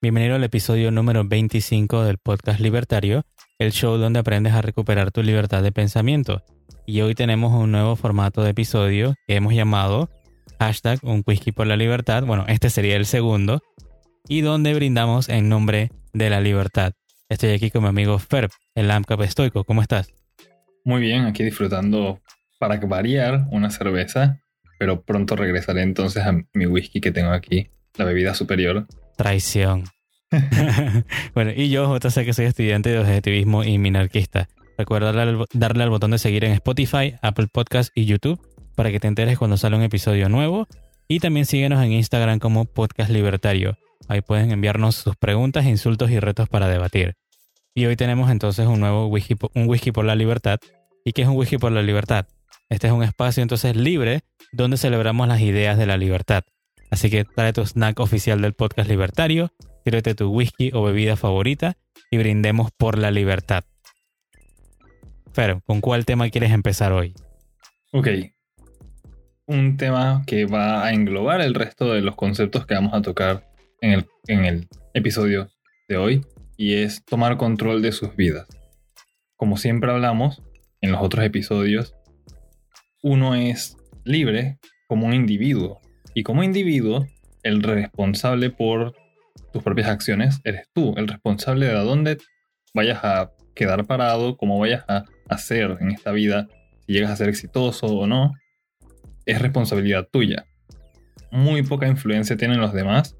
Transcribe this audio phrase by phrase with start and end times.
[0.00, 3.24] Bienvenido al episodio número 25 del podcast Libertario,
[3.58, 6.44] el show donde aprendes a recuperar tu libertad de pensamiento.
[6.86, 10.08] Y hoy tenemos un nuevo formato de episodio que hemos llamado
[10.58, 12.24] hashtag un whisky por la libertad.
[12.24, 13.60] Bueno, este sería el segundo.
[14.28, 16.92] Y donde brindamos en nombre de la libertad.
[17.28, 19.64] Estoy aquí con mi amigo Ferb, el AMCAP estoico.
[19.64, 20.12] ¿Cómo estás?
[20.84, 22.20] Muy bien, aquí disfrutando
[22.58, 24.40] para variar una cerveza,
[24.78, 28.86] pero pronto regresaré entonces a mi whisky que tengo aquí, la bebida superior.
[29.16, 29.84] Traición.
[31.34, 34.48] bueno, y yo, sé que soy estudiante de objetivismo y minarquista.
[34.76, 38.40] Recuerda darle, al botón de seguir en Spotify, Apple Podcast y YouTube
[38.76, 40.68] para que te enteres cuando sale un episodio nuevo.
[41.08, 43.76] Y también síguenos en Instagram como Podcast Libertario.
[44.06, 47.14] Ahí pueden enviarnos sus preguntas, insultos y retos para debatir.
[47.74, 50.60] Y hoy tenemos entonces un nuevo whisky, un whisky por la libertad.
[51.04, 52.26] ¿Y qué es un whisky por la libertad?
[52.68, 54.20] Este es un espacio entonces libre
[54.52, 56.44] donde celebramos las ideas de la libertad.
[56.90, 59.52] Así que trae tu snack oficial del podcast libertario,
[59.84, 61.76] sírvete tu whisky o bebida favorita
[62.10, 63.64] y brindemos por la libertad.
[65.34, 67.14] Pero, ¿con cuál tema quieres empezar hoy?
[67.92, 68.08] Ok.
[69.46, 73.48] Un tema que va a englobar el resto de los conceptos que vamos a tocar
[73.80, 75.48] en el, en el episodio
[75.88, 78.46] de hoy y es tomar control de sus vidas.
[79.36, 80.42] Como siempre hablamos
[80.80, 81.94] en los otros episodios,
[83.02, 85.80] uno es libre como un individuo.
[86.18, 87.06] Y como individuo,
[87.44, 88.96] el responsable por
[89.52, 92.18] tus propias acciones eres tú, el responsable de a dónde
[92.74, 96.48] vayas a quedar parado, cómo vayas a hacer en esta vida,
[96.84, 98.32] si llegas a ser exitoso o no,
[99.26, 100.44] es responsabilidad tuya.
[101.30, 103.16] Muy poca influencia tienen los demás.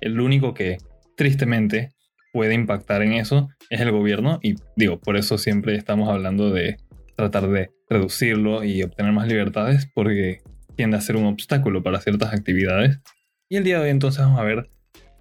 [0.00, 0.78] El único que
[1.18, 1.90] tristemente
[2.32, 6.78] puede impactar en eso es el gobierno y digo, por eso siempre estamos hablando de
[7.14, 10.40] tratar de reducirlo y obtener más libertades porque
[10.78, 13.00] tiende a ser un obstáculo para ciertas actividades.
[13.48, 14.70] Y el día de hoy entonces vamos a ver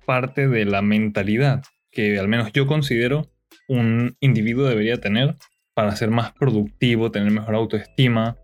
[0.05, 3.31] parte de la mentalidad que al menos yo considero
[3.67, 5.35] un individuo debería tener
[5.73, 8.37] para ser más productivo, tener mejor autoestima,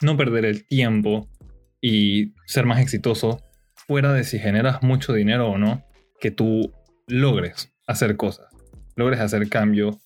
[0.00, 1.28] no perder el tiempo
[1.80, 3.42] y ser más exitoso
[3.74, 5.84] fuera de si generas mucho dinero o no,
[6.20, 6.72] que tú
[7.08, 8.46] logres hacer cosas,
[8.94, 9.98] logres hacer cambio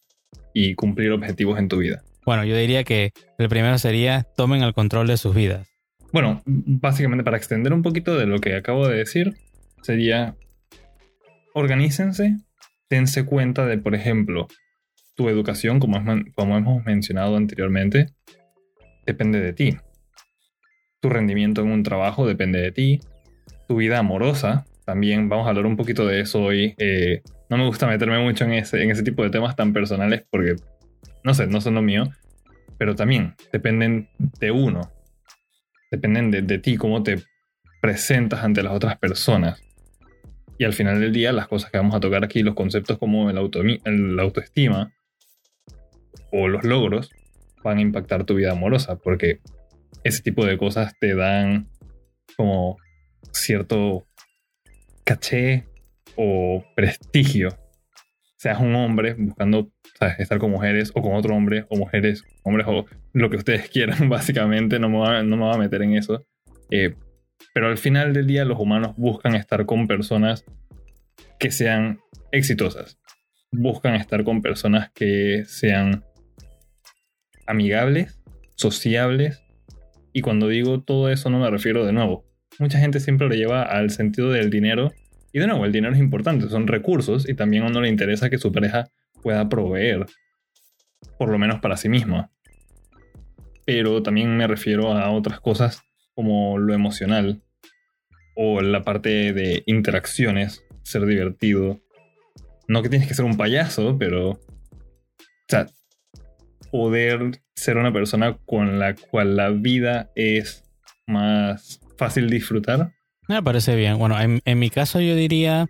[0.54, 2.02] y cumplir objetivos en tu vida.
[2.24, 5.71] Bueno, yo diría que el primero sería tomen el control de sus vidas.
[6.12, 9.34] Bueno, básicamente para extender un poquito de lo que acabo de decir,
[9.82, 10.36] sería
[11.54, 12.36] organícense,
[12.90, 14.46] dense cuenta de, por ejemplo,
[15.14, 15.98] tu educación, como,
[16.34, 18.08] como hemos mencionado anteriormente,
[19.06, 19.76] depende de ti.
[21.00, 23.00] Tu rendimiento en un trabajo depende de ti.
[23.66, 26.74] Tu vida amorosa, también vamos a hablar un poquito de eso hoy.
[26.78, 30.24] Eh, no me gusta meterme mucho en ese, en ese tipo de temas tan personales
[30.30, 30.56] porque
[31.24, 32.04] no sé, no son lo mío,
[32.78, 34.08] pero también dependen
[34.40, 34.92] de uno,
[35.92, 37.22] dependen de, ti, cómo te
[37.82, 39.62] presentas ante las otras personas.
[40.58, 43.28] Y al final del día, las cosas que vamos a tocar aquí, los conceptos como
[43.28, 44.94] el, auto, el autoestima
[46.32, 47.10] o los logros,
[47.62, 49.40] van a impactar tu vida amorosa, porque
[50.02, 51.68] ese tipo de cosas te dan
[52.36, 52.78] como
[53.32, 54.06] cierto
[55.04, 55.66] caché
[56.16, 57.61] o prestigio
[58.42, 59.70] seas un hombre buscando
[60.18, 64.08] estar con mujeres o con otro hombre o mujeres, hombres o lo que ustedes quieran,
[64.08, 66.26] básicamente, no me voy no me a meter en eso.
[66.68, 66.96] Eh,
[67.54, 70.44] pero al final del día los humanos buscan estar con personas
[71.38, 72.00] que sean
[72.32, 72.98] exitosas.
[73.52, 76.04] Buscan estar con personas que sean
[77.46, 78.20] amigables,
[78.56, 79.40] sociables.
[80.12, 82.24] Y cuando digo todo eso no me refiero de nuevo.
[82.58, 84.92] Mucha gente siempre lo lleva al sentido del dinero
[85.32, 88.28] y de nuevo, el dinero es importante, son recursos y también a uno le interesa
[88.28, 88.88] que su pareja
[89.22, 90.06] pueda proveer,
[91.18, 92.30] por lo menos para sí misma.
[93.64, 95.82] Pero también me refiero a otras cosas
[96.14, 97.42] como lo emocional
[98.36, 101.80] o la parte de interacciones, ser divertido.
[102.68, 104.30] No que tienes que ser un payaso, pero...
[104.30, 104.38] O
[105.48, 105.66] sea,
[106.70, 110.64] poder ser una persona con la cual la vida es
[111.06, 112.92] más fácil disfrutar
[113.28, 113.98] me parece bien.
[113.98, 115.68] Bueno, en, mi caso yo diría,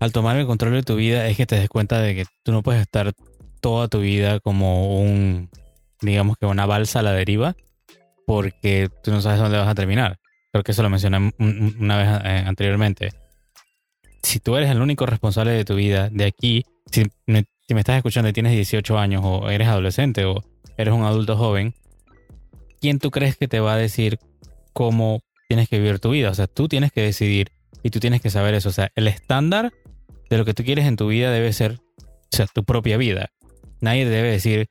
[0.00, 2.52] al tomar el control de tu vida, es que te des cuenta de que tú
[2.52, 3.12] no puedes estar
[3.60, 5.50] toda tu vida como un,
[6.00, 7.54] digamos que una balsa a la deriva,
[8.26, 10.18] porque tú no sabes dónde vas a terminar.
[10.52, 13.12] Creo que eso lo mencioné una vez eh, anteriormente.
[14.22, 17.04] Si tú eres el único responsable de tu vida de aquí, si
[17.66, 20.42] si me estás escuchando y tienes 18 años o eres adolescente o
[20.76, 21.74] eres un adulto joven,
[22.80, 24.18] ¿quién tú crees que te va a decir
[24.72, 25.22] cómo
[25.52, 26.30] tienes que vivir tu vida.
[26.30, 27.52] O sea, tú tienes que decidir
[27.82, 28.70] y tú tienes que saber eso.
[28.70, 29.70] O sea, el estándar
[30.30, 33.28] de lo que tú quieres en tu vida debe ser o sea, tu propia vida.
[33.82, 34.68] Nadie debe decir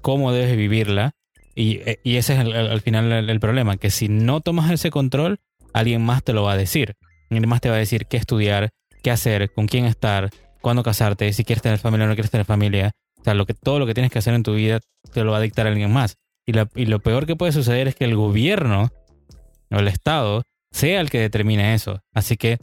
[0.00, 1.12] cómo debes vivirla.
[1.54, 5.38] Y, ese es al final el, problema, que si no tomas ese control,
[5.74, 6.94] alguien más te lo va a decir.
[7.28, 8.70] Nadie más te va a decir qué estudiar,
[9.02, 10.30] qué hacer, con quién estar,
[10.62, 12.92] cuándo casarte, si quieres tener familia o no quieres tener familia.
[13.20, 14.80] O sea, lo que, todo lo que tienes que hacer en tu vida
[15.12, 16.16] te lo va a dictar alguien más.
[16.46, 18.90] Y, y lo peor que puede suceder es que el gobierno
[19.70, 22.00] o el Estado sea el que determine eso.
[22.12, 22.58] Así que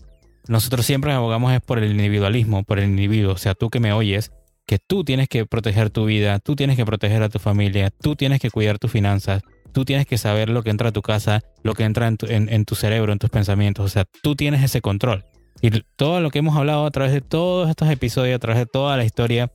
[0.47, 3.33] nosotros siempre abogamos es por el individualismo, por el individuo.
[3.33, 4.31] O sea, tú que me oyes,
[4.65, 8.15] que tú tienes que proteger tu vida, tú tienes que proteger a tu familia, tú
[8.15, 9.41] tienes que cuidar tus finanzas,
[9.73, 12.27] tú tienes que saber lo que entra a tu casa, lo que entra en tu,
[12.27, 13.85] en, tu cerebro, en tus pensamientos.
[13.85, 15.25] O sea, tú tienes ese control.
[15.61, 18.65] Y todo lo que hemos hablado a través de todos estos episodios, a través de
[18.65, 19.51] toda la historia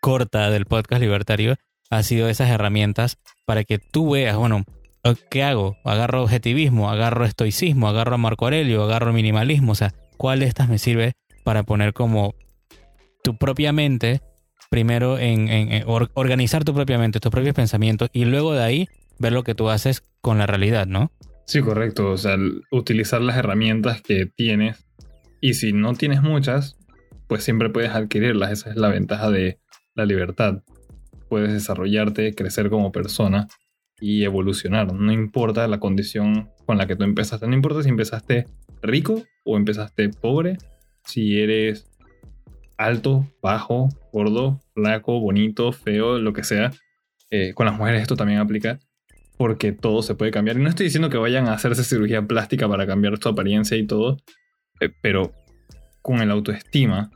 [0.00, 1.56] corta del podcast libertario,
[1.90, 4.64] ha sido esas herramientas para que tú veas, bueno,
[5.30, 5.76] ¿qué hago?
[5.84, 6.90] ¿Agarro objetivismo?
[6.90, 7.88] ¿Agarro estoicismo?
[7.88, 8.84] ¿Agarro Marco Aurelio?
[8.84, 9.72] ¿Agarro minimalismo?
[9.72, 11.12] O sea, ¿cuál de estas me sirve
[11.44, 12.34] para poner como
[13.22, 14.20] tu propia mente,
[14.70, 18.88] primero en, organizar tu propia mente, tus propios pensamientos y luego de ahí
[19.18, 21.12] ver lo que tú haces con la realidad, ¿no?
[21.46, 22.10] Sí, correcto.
[22.10, 22.36] O sea,
[22.70, 24.86] utilizar las herramientas que tienes
[25.40, 26.76] y si no tienes muchas,
[27.26, 28.52] pues siempre puedes adquirirlas.
[28.52, 29.58] Esa es la ventaja de
[29.94, 30.62] la libertad.
[31.28, 33.48] Puedes desarrollarte, crecer como persona
[34.00, 34.92] y evolucionar.
[34.92, 37.46] No importa la condición con la que tú empezaste.
[37.46, 38.46] No importa si empezaste
[38.82, 40.56] rico o empezaste pobre.
[41.04, 41.86] Si eres
[42.76, 46.72] alto, bajo, gordo, flaco, bonito, feo, lo que sea.
[47.30, 48.80] Eh, con las mujeres esto también aplica
[49.40, 50.58] porque todo se puede cambiar.
[50.58, 53.86] Y no estoy diciendo que vayan a hacerse cirugía plástica para cambiar su apariencia y
[53.86, 54.18] todo,
[54.80, 55.32] eh, pero
[56.02, 57.10] con el autoestima,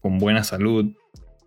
[0.00, 0.92] con buena salud,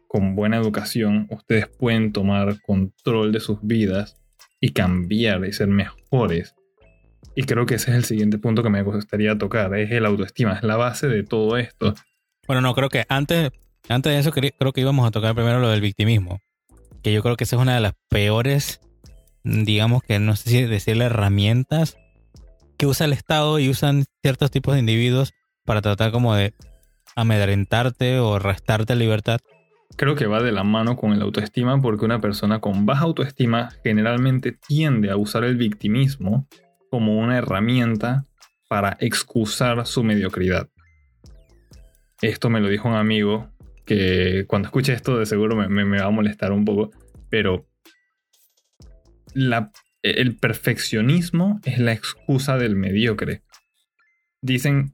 [0.08, 4.18] con buena educación, ustedes pueden tomar control de sus vidas
[4.60, 6.56] y cambiar y ser mejores.
[7.36, 10.54] Y creo que ese es el siguiente punto que me gustaría tocar, es el autoestima,
[10.54, 11.94] es la base de todo esto.
[12.48, 13.52] Bueno, no, creo que antes,
[13.90, 16.40] antes de eso creo que íbamos a tocar primero lo del victimismo,
[17.04, 18.80] que yo creo que esa es una de las peores
[19.48, 21.98] digamos que no sé si decirle herramientas
[22.78, 25.34] que usa el Estado y usan ciertos tipos de individuos
[25.66, 26.54] para tratar como de
[27.16, 29.40] amedrentarte o restarte libertad.
[29.96, 33.70] Creo que va de la mano con el autoestima porque una persona con baja autoestima
[33.84, 36.48] generalmente tiende a usar el victimismo
[36.92, 38.26] como una herramienta
[38.68, 40.70] para excusar su mediocridad.
[42.22, 43.50] Esto me lo dijo un amigo
[43.86, 46.92] que cuando escuche esto de seguro me, me va a molestar un poco,
[47.30, 47.66] pero
[50.04, 53.44] el perfeccionismo es la excusa del mediocre.
[54.42, 54.92] Dicen,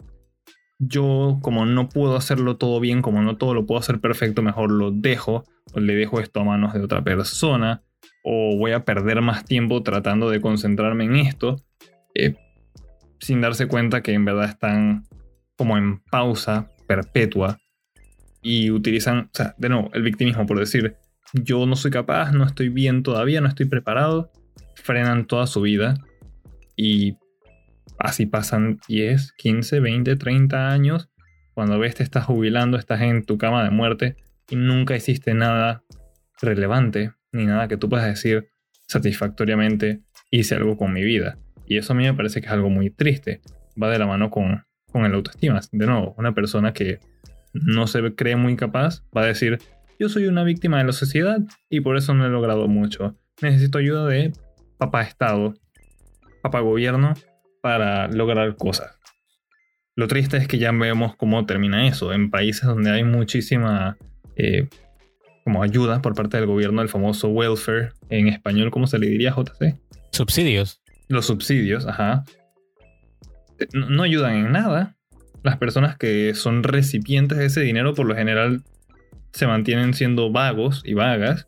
[0.88, 4.72] yo como no puedo hacerlo todo bien, como no todo lo puedo hacer perfecto, mejor
[4.72, 5.44] lo dejo,
[5.74, 7.84] o le dejo esto a manos de otra persona,
[8.24, 11.58] o voy a perder más tiempo tratando de concentrarme en esto,
[12.16, 12.36] eh,
[13.20, 15.06] sin darse cuenta que en verdad están
[15.56, 17.60] como en pausa perpetua
[18.42, 20.98] y utilizan, o sea, de nuevo, el victimismo por decir,
[21.34, 24.32] yo no soy capaz, no estoy bien todavía, no estoy preparado,
[24.76, 25.96] frenan toda su vida
[26.76, 27.16] y
[28.04, 31.10] así pasan 10, 15, 20, 30 años.
[31.54, 34.18] Cuando ves te estás jubilando, estás en tu cama de muerte
[34.50, 35.84] y nunca hiciste nada
[36.42, 38.50] relevante ni nada que tú puedas decir
[38.88, 41.40] satisfactoriamente hice algo con mi vida.
[41.66, 43.42] Y eso a mí me parece que es algo muy triste.
[43.82, 45.62] Va de la mano con, con el autoestima.
[45.72, 47.00] De nuevo, una persona que
[47.54, 49.60] no se cree muy capaz va a decir,
[49.98, 51.40] yo soy una víctima de la sociedad
[51.70, 53.18] y por eso no he logrado mucho.
[53.42, 54.34] Necesito ayuda de
[54.78, 55.54] papá Estado,
[56.42, 57.14] papá gobierno
[57.64, 59.00] para lograr cosas.
[59.96, 62.12] Lo triste es que ya vemos cómo termina eso.
[62.12, 63.98] En países donde hay muchísima
[64.36, 64.68] eh,
[65.46, 69.34] como ayuda por parte del gobierno, el famoso welfare, en español, ¿cómo se le diría
[69.34, 69.80] JC?
[70.12, 70.82] Subsidios.
[71.08, 72.26] Los subsidios, ajá.
[73.72, 74.98] no ayudan en nada.
[75.42, 78.64] Las personas que son recipientes de ese dinero por lo general
[79.32, 81.48] se mantienen siendo vagos y vagas.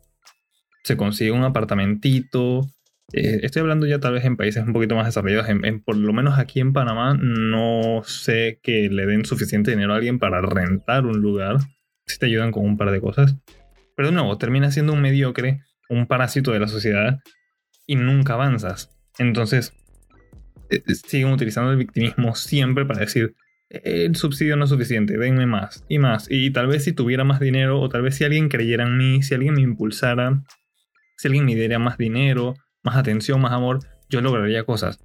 [0.82, 2.66] Se consigue un apartamentito.
[3.12, 5.48] Eh, estoy hablando ya tal vez en países un poquito más desarrollados.
[5.48, 9.96] En, por lo menos aquí en Panamá no sé que le den suficiente dinero a
[9.96, 11.58] alguien para rentar un lugar.
[12.06, 13.36] Si te ayudan con un par de cosas.
[13.96, 17.18] Pero de nuevo, termina siendo un mediocre, un parásito de la sociedad
[17.86, 18.90] y nunca avanzas.
[19.18, 19.72] Entonces,
[20.70, 23.34] eh, siguen utilizando el victimismo siempre para decir,
[23.68, 26.28] el subsidio no es suficiente, denme más y más.
[26.30, 29.22] Y tal vez si tuviera más dinero, o tal vez si alguien creyera en mí,
[29.22, 30.42] si alguien me impulsara,
[31.16, 32.54] si alguien me diera más dinero,
[32.86, 34.98] más atención, más amor, yo lograría cosas.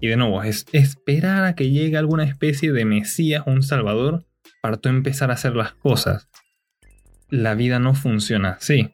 [0.00, 4.26] Y de nuevo, es esperar a que llegue alguna especie de Mesías un Salvador
[4.60, 6.28] para tú empezar a hacer las cosas.
[7.30, 8.90] La vida no funciona así.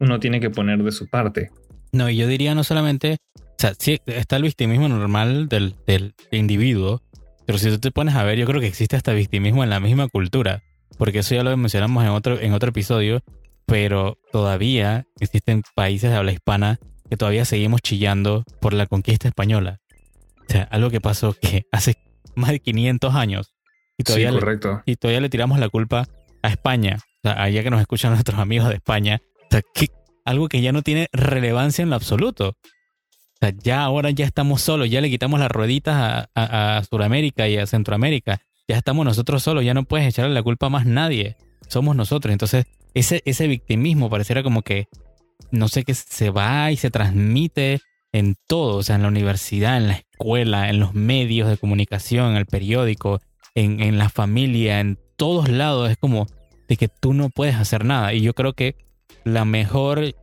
[0.00, 1.50] Uno tiene que poner de su parte.
[1.92, 6.14] No, y yo diría no solamente, o sea, sí está el victimismo normal del, del
[6.30, 7.02] individuo,
[7.46, 9.80] pero si tú te pones a ver, yo creo que existe hasta victimismo en la
[9.80, 10.62] misma cultura.
[10.98, 13.20] Porque eso ya lo mencionamos en otro, en otro episodio.
[13.66, 16.78] Pero todavía existen países de habla hispana
[17.08, 19.78] que todavía seguimos chillando por la conquista española.
[20.48, 21.96] O sea, algo que pasó que hace
[22.34, 23.54] más de 500 años.
[23.96, 24.82] Y todavía, sí, le, correcto.
[24.86, 26.06] y todavía le tiramos la culpa
[26.42, 26.98] a España.
[27.00, 29.20] O sea, allá que nos escuchan nuestros amigos de España.
[29.22, 29.88] O sea, que,
[30.24, 32.50] algo que ya no tiene relevancia en lo absoluto.
[32.50, 36.84] O sea, ya ahora ya estamos solos, ya le quitamos las rueditas a, a, a
[36.84, 38.40] Sudamérica y a Centroamérica.
[38.68, 41.36] Ya estamos nosotros solos, ya no puedes echarle la culpa a más nadie.
[41.68, 42.32] Somos nosotros.
[42.32, 44.88] Entonces, ese, ese victimismo pareciera como que,
[45.50, 47.80] no sé, que se va y se transmite
[48.12, 52.30] en todo, o sea, en la universidad, en la escuela, en los medios de comunicación,
[52.30, 53.20] en el periódico,
[53.54, 55.90] en, en la familia, en todos lados.
[55.90, 56.26] Es como
[56.68, 58.14] de que tú no puedes hacer nada.
[58.14, 58.76] Y yo creo que
[59.24, 60.14] la mejor,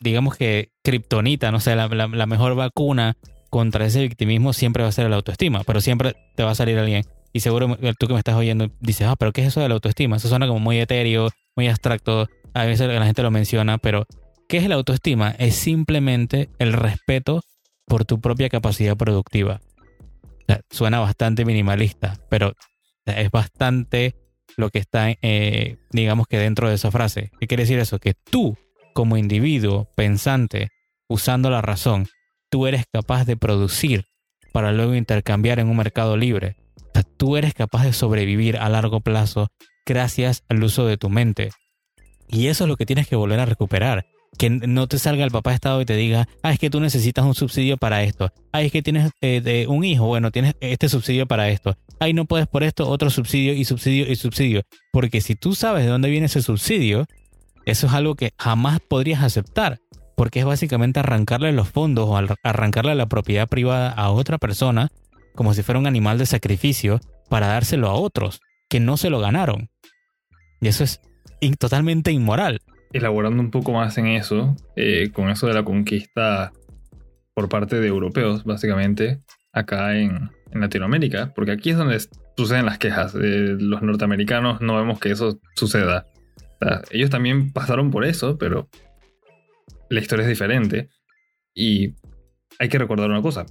[0.00, 3.16] digamos que, kriptonita, no sé, la mejor vacuna
[3.52, 6.78] contra ese victimismo siempre va a ser la autoestima, pero siempre te va a salir
[6.78, 7.04] alguien.
[7.34, 9.74] Y seguro tú que me estás oyendo dices, ah, pero ¿qué es eso de la
[9.74, 10.16] autoestima?
[10.16, 12.28] Eso suena como muy etéreo, muy abstracto.
[12.54, 14.06] A veces la gente lo menciona, pero
[14.52, 15.30] ¿qué es la autoestima?
[15.38, 17.40] Es simplemente el respeto
[17.86, 19.62] por tu propia capacidad productiva.
[20.70, 22.52] Suena bastante minimalista, pero
[23.06, 24.14] es bastante
[24.58, 27.30] lo que está, eh, digamos que dentro de esa frase.
[27.40, 27.98] ¿Qué quiere decir eso?
[27.98, 28.58] Que tú,
[28.92, 30.68] como individuo pensante,
[31.08, 32.08] usando la razón,
[32.50, 34.04] tú eres capaz de producir
[34.52, 36.56] para luego intercambiar en un mercado libre.
[36.76, 39.48] O sea, tú eres capaz de sobrevivir a largo plazo
[39.86, 41.52] gracias al uso de tu mente.
[42.28, 44.04] Y eso es lo que tienes que volver a recuperar.
[44.38, 46.80] Que no te salga el papá de Estado y te diga, ah, es que tú
[46.80, 48.32] necesitas un subsidio para esto.
[48.52, 51.76] Ah, es que tienes eh, de un hijo, bueno, tienes este subsidio para esto.
[52.00, 54.62] Ay, no puedes por esto, otro subsidio y subsidio y subsidio.
[54.92, 57.06] Porque si tú sabes de dónde viene ese subsidio,
[57.66, 59.78] eso es algo que jamás podrías aceptar.
[60.16, 64.90] Porque es básicamente arrancarle los fondos o arrancarle la propiedad privada a otra persona
[65.34, 69.20] como si fuera un animal de sacrificio para dárselo a otros que no se lo
[69.20, 69.70] ganaron.
[70.60, 71.00] Y eso es
[71.58, 72.60] totalmente inmoral.
[72.92, 76.52] Elaborando un poco más en eso, eh, con eso de la conquista
[77.34, 79.20] por parte de europeos, básicamente,
[79.52, 81.98] acá en, en Latinoamérica, porque aquí es donde
[82.36, 83.14] suceden las quejas.
[83.14, 86.06] Eh, los norteamericanos no vemos que eso suceda.
[86.90, 88.68] Ellos también pasaron por eso, pero
[89.90, 90.90] la historia es diferente.
[91.54, 91.94] Y
[92.58, 93.46] hay que recordar una cosa.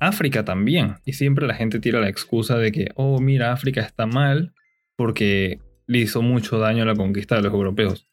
[0.00, 0.96] África también.
[1.04, 4.54] Y siempre la gente tira la excusa de que, oh, mira, África está mal
[4.96, 8.06] porque le hizo mucho daño a la conquista de los europeos.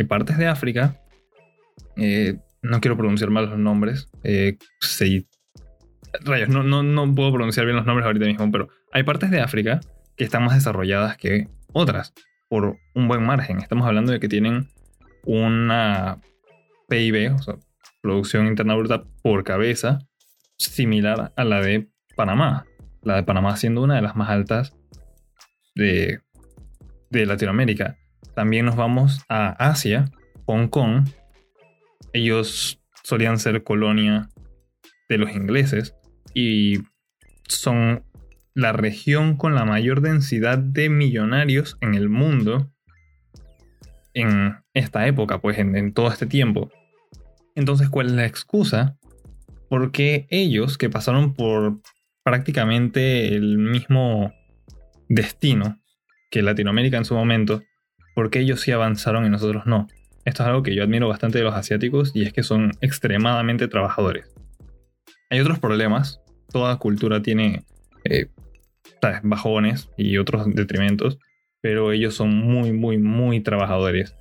[0.00, 0.98] En partes de África,
[1.96, 4.56] eh, no quiero pronunciar mal los nombres, eh,
[6.24, 9.42] rayos, no, no, no puedo pronunciar bien los nombres ahorita mismo, pero hay partes de
[9.42, 9.80] África
[10.16, 12.14] que están más desarrolladas que otras,
[12.48, 13.58] por un buen margen.
[13.58, 14.70] Estamos hablando de que tienen
[15.26, 16.18] una
[16.88, 17.56] PIB, o sea,
[18.00, 19.98] Producción Interna Bruta por cabeza,
[20.56, 22.64] similar a la de Panamá.
[23.02, 24.74] La de Panamá siendo una de las más altas
[25.74, 26.20] de,
[27.10, 27.99] de Latinoamérica.
[28.40, 30.10] También nos vamos a Asia,
[30.46, 31.06] Hong Kong.
[32.14, 34.30] Ellos solían ser colonia
[35.10, 35.94] de los ingleses
[36.32, 36.78] y
[37.46, 38.02] son
[38.54, 42.72] la región con la mayor densidad de millonarios en el mundo
[44.14, 46.70] en esta época, pues en, en, todo este tiempo.
[47.54, 48.96] Entonces, ¿cuál es la excusa?
[49.68, 51.82] Porque ellos que pasaron por
[52.22, 54.32] prácticamente el mismo
[55.10, 55.78] destino
[56.30, 57.62] que Latinoamérica en su momento,
[58.20, 59.88] porque ellos sí avanzaron y nosotros no.
[60.26, 63.66] Esto es algo que yo admiro bastante de los asiáticos y es que son extremadamente
[63.66, 64.26] trabajadores.
[65.30, 66.20] Hay otros problemas.
[66.52, 67.64] Toda cultura tiene
[68.04, 68.26] eh,
[69.22, 71.18] bajones y otros detrimentos,
[71.62, 74.14] pero ellos son muy, muy, muy trabajadores.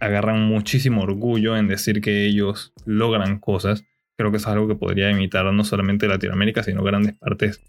[0.00, 3.84] Agarran muchísimo orgullo en decir que ellos logran cosas.
[4.16, 7.62] Creo que eso es algo que podría imitar no solamente Latinoamérica, sino grandes partes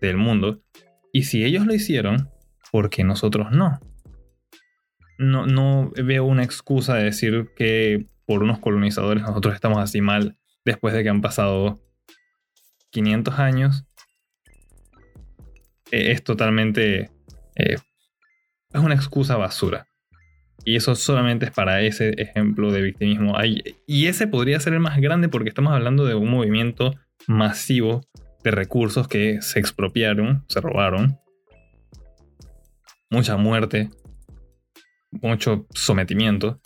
[0.00, 0.60] del mundo.
[1.12, 2.30] Y si ellos lo hicieron,
[2.72, 3.78] ¿por qué nosotros no?
[5.18, 10.36] No, no veo una excusa de decir que por unos colonizadores nosotros estamos así mal
[10.64, 11.80] después de que han pasado
[12.90, 13.84] 500 años.
[15.90, 17.10] Eh, es totalmente...
[17.56, 17.76] Eh,
[18.72, 19.88] es una excusa basura.
[20.64, 23.34] Y eso solamente es para ese ejemplo de victimismo.
[23.86, 26.94] y ese podría ser el más grande porque estamos hablando de un movimiento
[27.26, 28.02] masivo
[28.44, 31.18] de recursos que se expropiaron, se robaron.
[33.10, 33.90] Mucha muerte,
[35.10, 36.60] mucho sometimiento.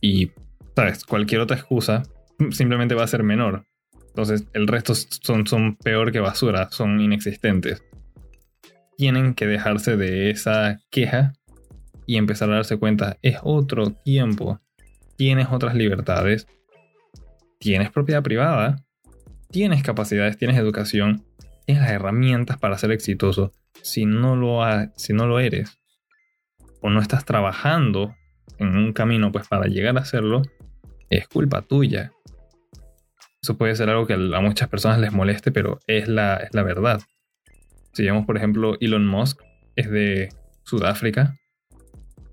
[0.00, 0.30] Y,
[0.74, 1.04] ¿sabes?
[1.04, 2.02] Cualquier otra excusa
[2.50, 3.66] simplemente va a ser menor.
[4.08, 7.82] Entonces, el resto son, son peor que basura, son inexistentes.
[8.96, 11.32] Tienen que dejarse de esa queja
[12.06, 14.60] y empezar a darse cuenta, es otro tiempo,
[15.16, 16.46] tienes otras libertades,
[17.58, 18.84] tienes propiedad privada,
[19.50, 21.24] tienes capacidades, tienes educación,
[21.64, 23.52] tienes las herramientas para ser exitoso.
[23.82, 25.81] Si no lo, ha, si no lo eres
[26.82, 28.14] o no estás trabajando
[28.58, 30.42] en un camino pues para llegar a hacerlo,
[31.08, 32.12] es culpa tuya.
[33.42, 36.62] Eso puede ser algo que a muchas personas les moleste, pero es la, es la
[36.62, 37.00] verdad.
[37.92, 39.40] Si vemos, por ejemplo, Elon Musk
[39.76, 40.28] es de
[40.64, 41.34] Sudáfrica,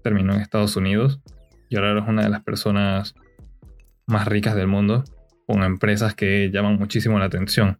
[0.03, 1.21] terminó en Estados Unidos
[1.69, 3.15] y ahora es una de las personas
[4.07, 5.03] más ricas del mundo,
[5.45, 7.79] con empresas que llaman muchísimo la atención.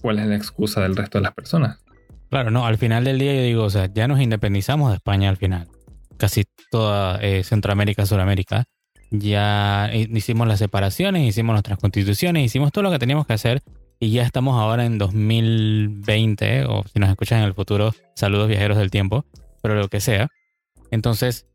[0.00, 1.83] ¿Cuál es la excusa del resto de las personas?
[2.34, 5.28] Claro, no, al final del día yo digo, o sea, ya nos independizamos de España
[5.28, 5.68] al final.
[6.16, 8.64] Casi toda eh, Centroamérica, Sudamérica.
[9.12, 13.62] Ya hicimos las separaciones, hicimos nuestras constituciones, hicimos todo lo que teníamos que hacer
[14.00, 18.78] y ya estamos ahora en 2020, o si nos escuchan en el futuro, saludos viajeros
[18.78, 19.24] del tiempo,
[19.62, 20.26] pero lo que sea.
[20.90, 21.46] Entonces,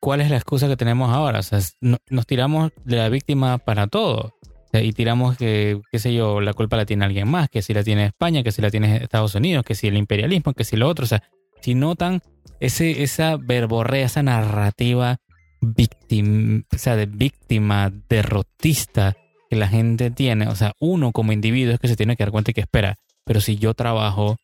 [0.00, 1.38] ¿cuál es la excusa que tenemos ahora?
[1.38, 4.34] O sea, nos tiramos de la víctima para todo.
[4.82, 7.84] Y tiramos que, qué sé yo, la culpa la tiene alguien más, que si la
[7.84, 10.88] tiene España, que si la tiene Estados Unidos, que si el imperialismo, que si lo
[10.88, 11.04] otro.
[11.04, 11.22] O sea,
[11.60, 12.22] si notan
[12.60, 15.18] ese, esa verborrea, esa narrativa
[15.60, 19.16] víctima, o sea, de víctima, derrotista
[19.48, 22.32] que la gente tiene, o sea, uno como individuo es que se tiene que dar
[22.32, 24.36] cuenta y que espera, pero si yo trabajo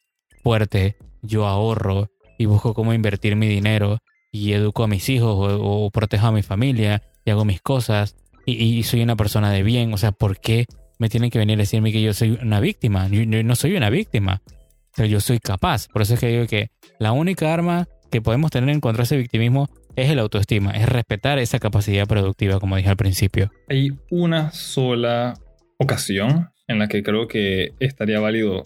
[0.42, 2.08] fuerte, yo ahorro
[2.38, 3.98] y busco cómo invertir mi dinero
[4.32, 8.16] y educo a mis hijos o, protejo a mi familia y hago mis cosas
[8.52, 9.92] y, soy una persona de bien.
[9.92, 10.66] O sea, ¿por qué
[10.98, 13.08] me tienen que venir a decirme que yo soy una víctima?
[13.08, 14.42] No soy una víctima,
[14.96, 15.88] pero yo soy capaz.
[15.88, 19.04] Por eso es que digo que la única arma que podemos tener en contra de
[19.04, 23.50] ese victimismo es el autoestima, es respetar esa capacidad productiva, como dije al principio.
[23.68, 25.34] Hay una sola
[25.78, 28.64] ocasión en la que creo que estaría válido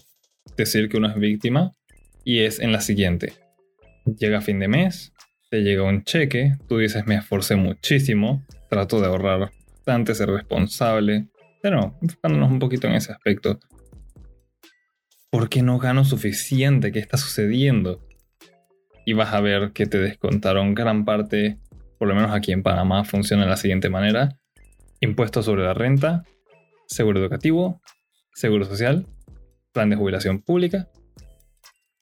[0.57, 1.71] decir que uno es víctima
[2.23, 3.33] y es en la siguiente.
[4.19, 5.13] Llega fin de mes,
[5.49, 9.51] te llega un cheque, tú dices me esforcé muchísimo, trato de ahorrar
[9.85, 11.27] bastante, ser responsable,
[11.61, 13.59] pero enfocándonos un poquito en ese aspecto.
[15.29, 16.91] ¿Por qué no gano suficiente?
[16.91, 18.01] ¿Qué está sucediendo?
[19.05, 21.59] Y vas a ver que te descontaron gran parte,
[21.99, 24.39] por lo menos aquí en Panamá funciona de la siguiente manera.
[25.01, 26.23] Impuestos sobre la renta,
[26.87, 27.79] seguro educativo,
[28.33, 29.05] seguro social,
[29.71, 30.89] plan de jubilación pública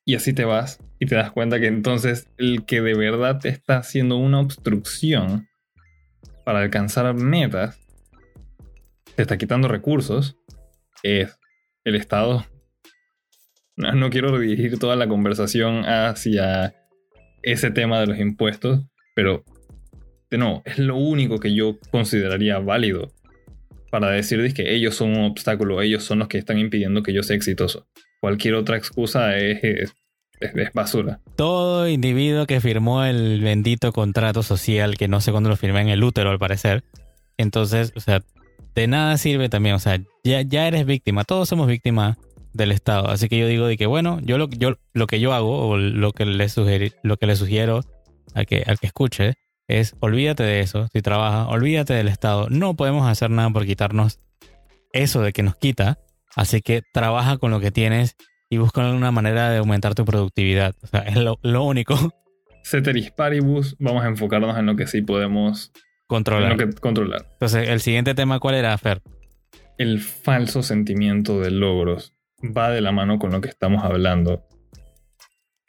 [0.05, 3.49] y así te vas y te das cuenta que entonces el que de verdad te
[3.49, 5.47] está haciendo una obstrucción
[6.43, 7.79] para alcanzar metas,
[9.15, 10.37] te está quitando recursos,
[11.03, 11.37] es
[11.83, 12.45] el Estado.
[13.75, 16.75] No, quiero dirigir toda la conversación hacia
[17.41, 18.81] ese tema de los impuestos,
[19.15, 19.43] pero
[20.29, 23.11] de nuevo, es lo único que yo consideraría válido
[23.91, 27.21] para decir que ellos son un obstáculo, ellos son los que están impidiendo que yo
[27.21, 27.87] sea exitoso.
[28.19, 29.93] Cualquier otra excusa es,
[30.73, 31.19] basura.
[31.35, 35.89] Todo individuo que firmó el bendito contrato social, que no sé cuándo lo firmé en
[35.89, 36.83] el útero al parecer,
[37.37, 38.21] entonces, o sea,
[38.75, 42.17] de nada sirve también, o sea, ya, ya eres víctima, todos somos víctimas
[42.53, 43.09] del Estado.
[43.09, 45.77] Así que yo digo de que, bueno, yo lo, yo, lo que yo hago, o
[45.77, 46.47] lo que le,
[47.03, 47.81] lo que le sugiero
[48.33, 49.33] al que, al que escuche,
[49.67, 52.47] es olvídate de eso, si trabaja, olvídate del Estado.
[52.49, 54.19] No podemos hacer nada por quitarnos
[54.91, 55.99] eso de que nos quita.
[56.35, 58.15] Así que trabaja con lo que tienes
[58.53, 60.75] y busca una manera de aumentar tu productividad.
[60.83, 61.95] O sea, es lo, único.
[62.63, 65.71] Ceteris paribus, vamos a enfocarnos en lo que sí podemos
[66.05, 66.55] controlar.
[66.75, 67.25] controlar.
[67.31, 69.01] Entonces, el siguiente tema, ¿cuál era, Fer?
[69.79, 72.13] El falso sentimiento de logros
[72.43, 74.47] va de la mano con lo que estamos hablando.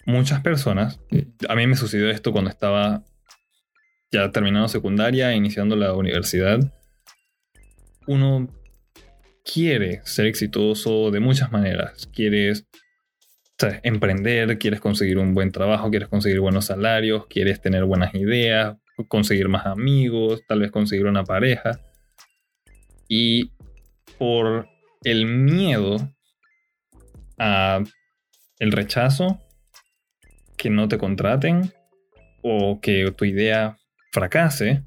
[0.04, 1.00] Muchas personas,
[1.48, 3.02] a mí me sucedió esto cuando estaba
[4.12, 6.60] ya terminando secundaria, iniciando la universidad.
[8.06, 8.48] Uno
[9.44, 12.08] quiere ser exitoso de muchas maneras.
[12.12, 12.66] Quieres
[13.82, 18.76] emprender, quieres conseguir un buen trabajo, quieres conseguir buenos salarios, quieres tener buenas ideas,
[19.08, 21.80] conseguir más amigos, tal vez conseguir una pareja.
[23.08, 23.52] Y
[24.18, 24.68] por
[25.04, 25.96] el miedo
[27.38, 27.82] a
[28.58, 29.40] el rechazo,
[30.56, 31.72] que no te contraten
[32.42, 33.76] o que tu idea
[34.12, 34.82] fracase,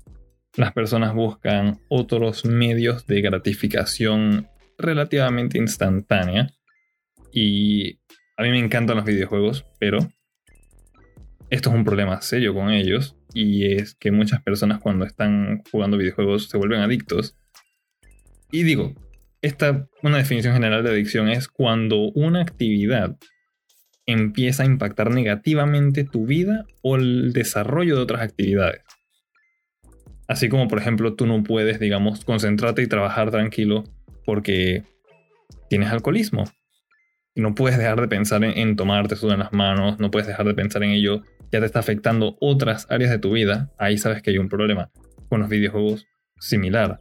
[0.58, 6.50] las personas buscan otros medios de gratificación relativamente instantánea.
[7.32, 8.00] Y
[8.36, 10.00] a mí me encantan los videojuegos, pero
[11.52, 13.16] esto es un problema serio con ellos.
[13.34, 17.38] Y es que muchas personas cuando están jugando videojuegos se vuelven adictos.
[18.52, 18.96] Y digo,
[19.44, 23.16] esta, una definición general de adicción es cuando una actividad
[24.08, 28.87] empieza a impactar negativamente tu vida o el desarrollo de otras actividades.
[30.28, 33.86] Así como, por ejemplo, tú no puedes, digamos, concentrarte y trabajar tranquilo
[34.26, 34.84] porque
[35.70, 36.44] tienes alcoholismo.
[37.34, 40.46] Y no puedes dejar de pensar en, tomarte eso en las manos, no puedes dejar
[40.46, 44.22] de pensar en ello, ya te está afectando otras áreas de tu vida, ahí sabes
[44.22, 44.90] que hay un problema.
[45.30, 46.08] Con los videojuegos,
[46.40, 47.00] similar.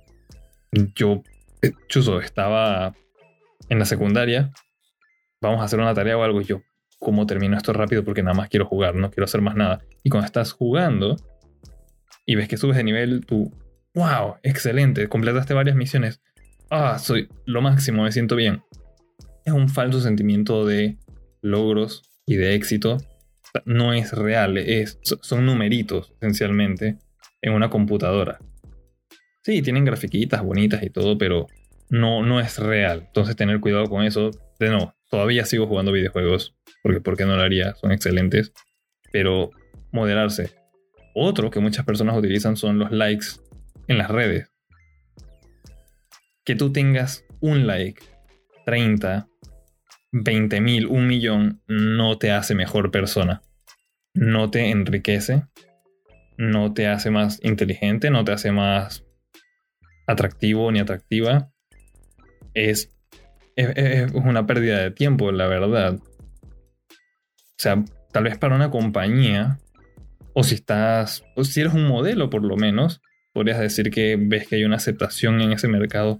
[0.94, 1.22] Yo,
[1.62, 2.94] eh, chuso, estaba
[3.68, 4.52] en la secundaria,
[5.40, 6.60] vamos a hacer una tarea o algo, y yo,
[6.98, 8.04] ¿cómo termino esto rápido?
[8.04, 9.80] Porque nada más quiero jugar, no quiero hacer más nada.
[10.04, 11.16] Y cuando estás jugando,
[12.26, 13.52] y ves que subes de nivel, tú,
[13.94, 16.20] wow, excelente, completaste varias misiones.
[16.70, 18.62] Ah, soy lo máximo, me siento bien.
[19.44, 20.98] Es un falso sentimiento de
[21.40, 22.98] logros y de éxito
[23.64, 26.98] no es real, es, son numeritos esencialmente
[27.40, 28.38] en una computadora.
[29.42, 31.46] Sí, tienen grafiquitas bonitas y todo, pero
[31.88, 33.04] no, no es real.
[33.06, 34.32] Entonces tener cuidado con eso.
[34.58, 37.74] De no, todavía sigo jugando videojuegos, porque ¿por qué no lo haría?
[37.76, 38.52] Son excelentes.
[39.12, 39.50] Pero
[39.92, 40.50] moderarse.
[41.18, 43.26] Otro que muchas personas utilizan son los likes
[43.88, 44.52] en las redes.
[46.44, 48.02] Que tú tengas un like,
[48.66, 49.26] 30,
[50.12, 53.40] 20 mil, un millón, no te hace mejor persona.
[54.12, 55.46] No te enriquece,
[56.36, 59.06] no te hace más inteligente, no te hace más
[60.06, 61.50] atractivo ni atractiva.
[62.52, 62.92] Es,
[63.56, 65.94] es, una pérdida de tiempo, la verdad.
[65.94, 69.60] O sea, tal vez para una compañía,
[70.38, 73.00] o si estás, o si eres un modelo por lo menos,
[73.32, 76.18] podrías decir que ves que hay una aceptación en ese mercado.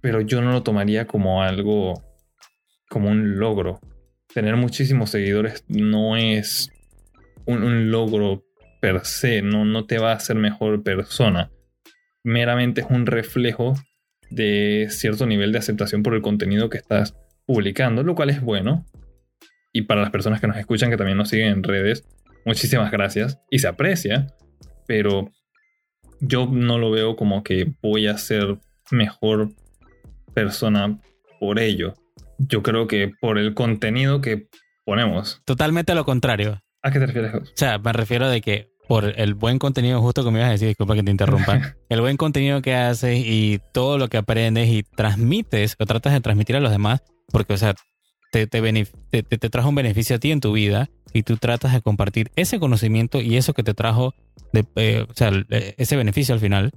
[0.00, 2.02] Pero yo no lo tomaría como algo,
[2.88, 3.80] como un logro.
[4.32, 6.70] Tener muchísimos seguidores no es
[7.44, 8.46] un, logro
[8.80, 11.50] per se, no, no te va a hacer mejor persona.
[12.22, 13.74] Meramente es un reflejo
[14.30, 18.86] de cierto nivel de aceptación por el contenido que estás publicando, lo cual es bueno.
[19.70, 22.04] Y para las personas que nos escuchan, que también nos siguen en redes,
[22.44, 24.26] muchísimas gracias y se aprecia,
[24.86, 25.30] pero
[26.20, 28.58] yo no lo veo como que voy a ser
[28.90, 29.50] mejor
[30.34, 30.98] persona
[31.40, 31.94] por ello.
[32.38, 34.48] Yo creo que por el contenido que
[34.84, 35.42] ponemos.
[35.44, 36.60] Totalmente lo contrario.
[36.82, 37.34] ¿A qué te refieres?
[37.34, 40.68] O sea, me refiero de que por el buen contenido, justo como ibas a decir,
[40.68, 44.82] disculpa que te interrumpa, el buen contenido que haces y todo lo que aprendes y
[44.82, 47.74] transmites o tratas de transmitir a los demás, porque, o sea,
[48.34, 52.30] te, te, trajo un beneficio a ti en tu vida y tú tratas de compartir
[52.36, 54.14] ese conocimiento y eso que te trajo,
[54.52, 56.72] eh, o sea, ese beneficio al final,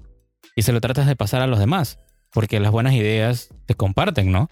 [0.55, 1.99] y se lo tratas de pasar a los demás,
[2.31, 4.49] porque las buenas ideas te comparten, ¿no?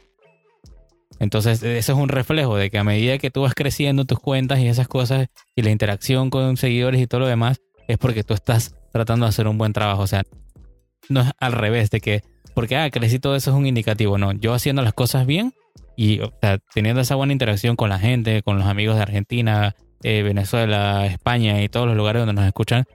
[1.19, 4.59] Entonces, eso es un reflejo de que a medida que tú vas creciendo tus cuentas
[4.59, 8.33] y esas cosas y la interacción con seguidores y todo lo demás, es porque tú
[8.33, 10.01] estás tratando de hacer un buen trabajo.
[10.01, 10.23] O sea,
[11.07, 14.17] no es al revés de que, porque, ah, crecí todo eso es un indicativo.
[14.17, 15.53] No, yo haciendo las cosas bien
[15.95, 16.19] y
[16.73, 21.61] teniendo esa buena interacción con la gente, con los amigos de Argentina, eh, Venezuela, España
[21.61, 22.85] y todos los lugares donde nos escuchan,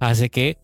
[0.00, 0.58] hace que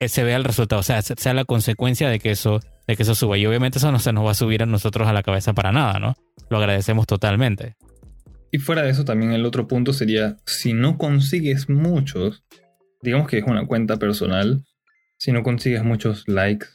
[0.00, 3.14] se vea el resultado, o sea, sea la consecuencia de que eso de que eso
[3.14, 3.38] suba.
[3.38, 5.70] Y obviamente eso no se nos va a subir a nosotros a la cabeza para
[5.70, 6.14] nada, ¿no?
[6.48, 7.76] Lo agradecemos totalmente.
[8.50, 12.44] Y fuera de eso también el otro punto sería, si no consigues muchos,
[13.02, 14.64] digamos que es una cuenta personal,
[15.18, 16.66] si no consigues muchos likes,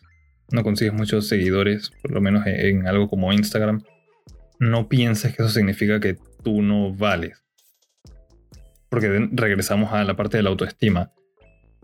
[0.51, 3.81] no consigues muchos seguidores, por lo menos en, algo como Instagram,
[4.59, 7.43] no pienses que eso significa que tú no vales.
[8.89, 11.11] Porque regresamos a la parte de la autoestima.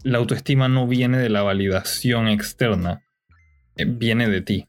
[0.04, 3.04] La autoestima no viene de la validación externa,
[3.76, 4.68] eh, viene de ti.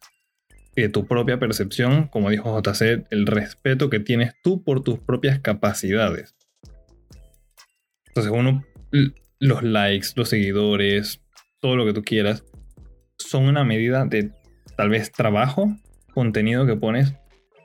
[0.76, 5.38] de tu propia percepción, como dijo JC, el respeto que tienes tú por tus propias
[5.40, 6.34] capacidades.
[8.06, 8.64] Entonces, uno,
[9.38, 11.20] los likes, los seguidores,
[11.60, 12.44] todo lo que tú quieras,
[13.18, 14.32] son una medida de
[14.76, 15.76] tal vez trabajo,
[16.14, 17.14] contenido que pones,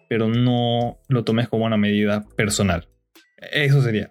[0.09, 2.87] pero no lo tomes como una medida personal.
[3.51, 4.09] Eso sería.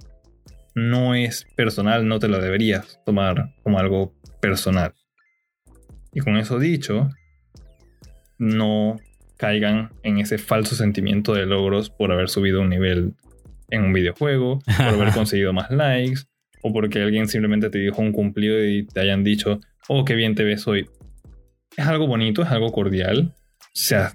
[0.74, 4.92] No es personal, no te lo deberías tomar como algo personal.
[6.12, 7.10] Y con eso dicho,
[8.38, 8.96] no
[9.36, 13.14] caigan en ese falso sentimiento de logros por haber subido un nivel
[13.70, 16.22] en un videojuego, por haber conseguido más likes,
[16.62, 20.34] o porque alguien simplemente te dijo un cumplido y te hayan dicho, oh, qué bien
[20.34, 20.88] te ves hoy.
[21.76, 24.12] Es algo bonito, es algo cordial, o sea,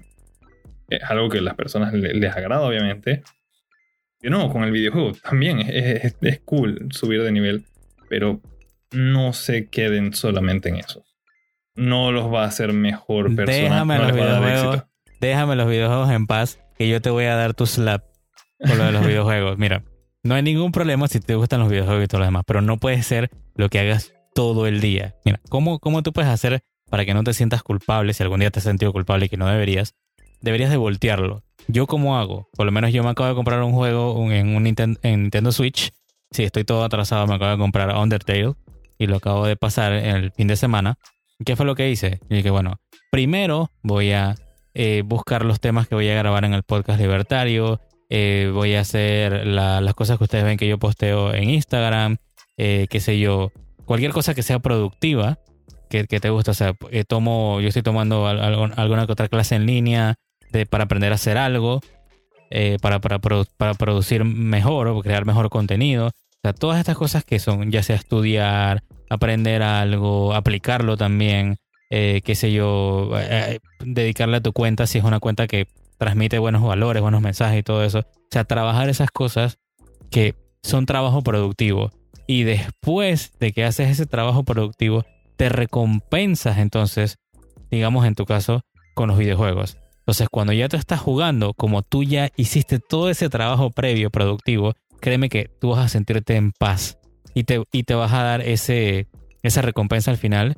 [0.90, 3.22] es algo que a las personas les, agrada, obviamente.
[4.20, 7.64] Y no, con el videojuego también es, es cool subir de nivel,
[8.08, 8.40] pero
[8.92, 11.04] no se queden solamente en eso
[11.80, 13.62] no los va a hacer mejor persona.
[13.62, 14.84] Déjame, los, videojuegos,
[15.20, 18.04] déjame los videojuegos en paz, que yo te voy a dar tu slap
[18.58, 19.58] por lo de los videojuegos.
[19.58, 19.82] Mira,
[20.22, 22.76] no hay ningún problema si te gustan los videojuegos y todo lo demás, pero no
[22.76, 25.16] puede ser lo que hagas todo el día.
[25.24, 28.50] Mira, ¿cómo, cómo tú puedes hacer para que no te sientas culpable si algún día
[28.50, 29.94] te has sentido culpable y que no deberías?
[30.40, 31.42] Deberías de voltearlo.
[31.68, 32.48] ¿Yo cómo hago?
[32.54, 35.52] Por lo menos yo me acabo de comprar un juego en, un Nintendo, en Nintendo
[35.52, 35.92] Switch.
[36.30, 38.54] Si estoy todo atrasado, me acabo de comprar Undertale
[38.98, 40.96] y lo acabo de pasar el fin de semana.
[41.44, 42.20] ¿Qué fue lo que hice?
[42.28, 44.34] Y dije, bueno, primero voy a
[44.74, 47.80] eh, buscar los temas que voy a grabar en el podcast libertario.
[48.08, 52.16] Eh, voy a hacer las cosas que ustedes ven que yo posteo en Instagram.
[52.56, 53.52] Eh, qué sé yo.
[53.84, 55.38] Cualquier cosa que sea productiva,
[55.88, 56.50] que, te guste.
[56.50, 56.74] O sea,
[57.08, 60.16] tomo, yo estoy tomando alguna otra clase en línea
[60.68, 61.80] para aprender a hacer algo.
[62.80, 66.08] para, para, para producir mejor o crear mejor contenido.
[66.08, 71.58] O sea, todas estas cosas que son, ya sea estudiar, aprender algo, aplicarlo también,
[71.90, 75.66] eh, qué sé yo, eh, dedicarle a tu cuenta si es una cuenta que
[75.98, 77.98] transmite buenos valores, buenos mensajes y todo eso.
[77.98, 79.58] O sea, trabajar esas cosas
[80.10, 81.90] que son trabajo productivo.
[82.26, 85.04] Y después de que haces ese trabajo productivo,
[85.36, 87.18] te recompensas entonces,
[87.70, 88.62] digamos en tu caso,
[88.94, 89.79] con los videojuegos.
[90.00, 94.74] Entonces, cuando ya te estás jugando, como tú ya hiciste todo ese trabajo previo productivo,
[95.00, 96.98] créeme que tú vas a sentirte en paz
[97.34, 99.06] y te, y te vas a dar ese,
[99.42, 100.56] esa recompensa al final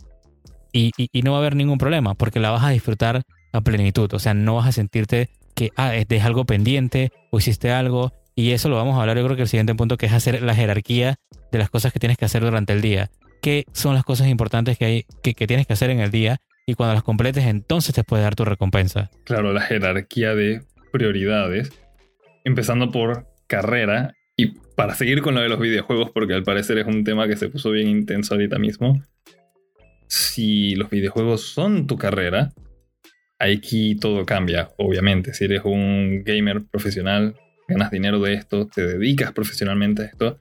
[0.72, 4.12] y, no va a haber ningún problema porque la vas a disfrutar a plenitud.
[4.14, 8.12] O sea, no vas a sentirte que ah, es algo pendiente o hiciste algo.
[8.34, 10.42] Y eso lo vamos a hablar yo creo que el siguiente punto que es hacer
[10.42, 11.16] la jerarquía
[11.50, 13.10] de las cosas que tienes que hacer durante el día.
[13.42, 16.40] ¿Qué son las cosas importantes que, hay, que, que tienes que hacer en el día?
[16.66, 19.10] Y cuando las completes, entonces te puede dar tu recompensa.
[19.24, 21.70] Claro, la jerarquía de prioridades.
[22.44, 26.86] Empezando por carrera y para seguir con lo de los videojuegos, porque al parecer es
[26.86, 29.02] un tema que se puso bien intenso ahorita mismo,
[30.08, 32.52] si los videojuegos son tu carrera,
[33.38, 35.34] aquí todo cambia, obviamente.
[35.34, 37.34] Si eres un gamer profesional,
[37.66, 40.40] ganas dinero de esto, te dedicas profesionalmente a esto,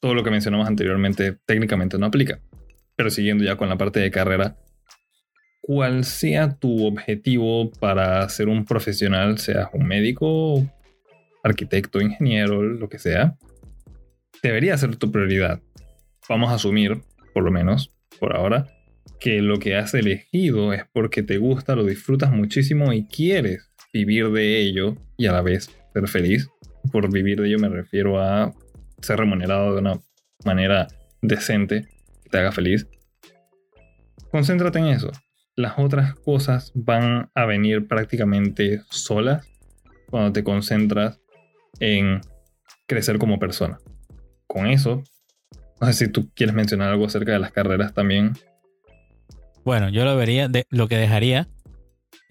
[0.00, 2.40] todo lo que mencionamos anteriormente técnicamente no aplica.
[2.96, 4.56] Pero siguiendo ya con la parte de carrera,
[5.66, 10.62] cual sea tu objetivo para ser un profesional, seas un médico,
[11.42, 13.38] arquitecto, ingeniero, lo que sea,
[14.42, 15.62] debería ser tu prioridad.
[16.28, 17.00] Vamos a asumir,
[17.32, 18.66] por lo menos, por ahora,
[19.18, 24.28] que lo que has elegido es porque te gusta, lo disfrutas muchísimo y quieres vivir
[24.32, 26.46] de ello y a la vez ser feliz.
[26.92, 28.52] Por vivir de ello me refiero a
[29.00, 29.98] ser remunerado de una
[30.44, 30.88] manera
[31.22, 31.88] decente
[32.22, 32.86] que te haga feliz.
[34.30, 35.10] Concéntrate en eso.
[35.56, 39.46] Las otras cosas van a venir prácticamente solas
[40.10, 41.20] cuando te concentras
[41.80, 42.20] en
[42.86, 43.78] crecer como persona.
[44.46, 45.02] Con eso,
[45.80, 48.32] no sé si tú quieres mencionar algo acerca de las carreras también.
[49.64, 51.48] Bueno, yo lo vería, de, lo que dejaría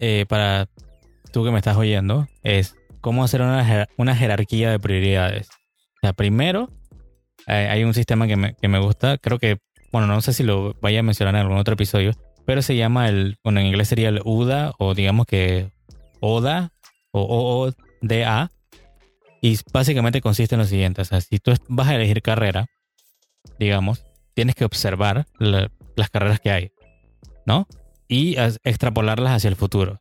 [0.00, 0.68] eh, para
[1.32, 5.48] tú que me estás oyendo es cómo hacer una, una jerarquía de prioridades.
[5.48, 6.70] O sea, primero,
[7.46, 9.58] hay un sistema que me, que me gusta, creo que,
[9.92, 12.12] bueno, no sé si lo vaya a mencionar en algún otro episodio,
[12.46, 15.70] pero se llama el, bueno, en inglés sería el UDA o digamos que
[16.20, 16.72] ODA
[17.12, 17.70] o
[18.02, 18.50] OODA,
[19.40, 22.66] y básicamente consiste en lo siguiente, o sea, si tú vas a elegir carrera,
[23.58, 24.04] digamos,
[24.34, 26.72] tienes que observar las carreras que hay,
[27.46, 27.66] ¿no?
[28.08, 30.00] Y extrapolarlas hacia el futuro.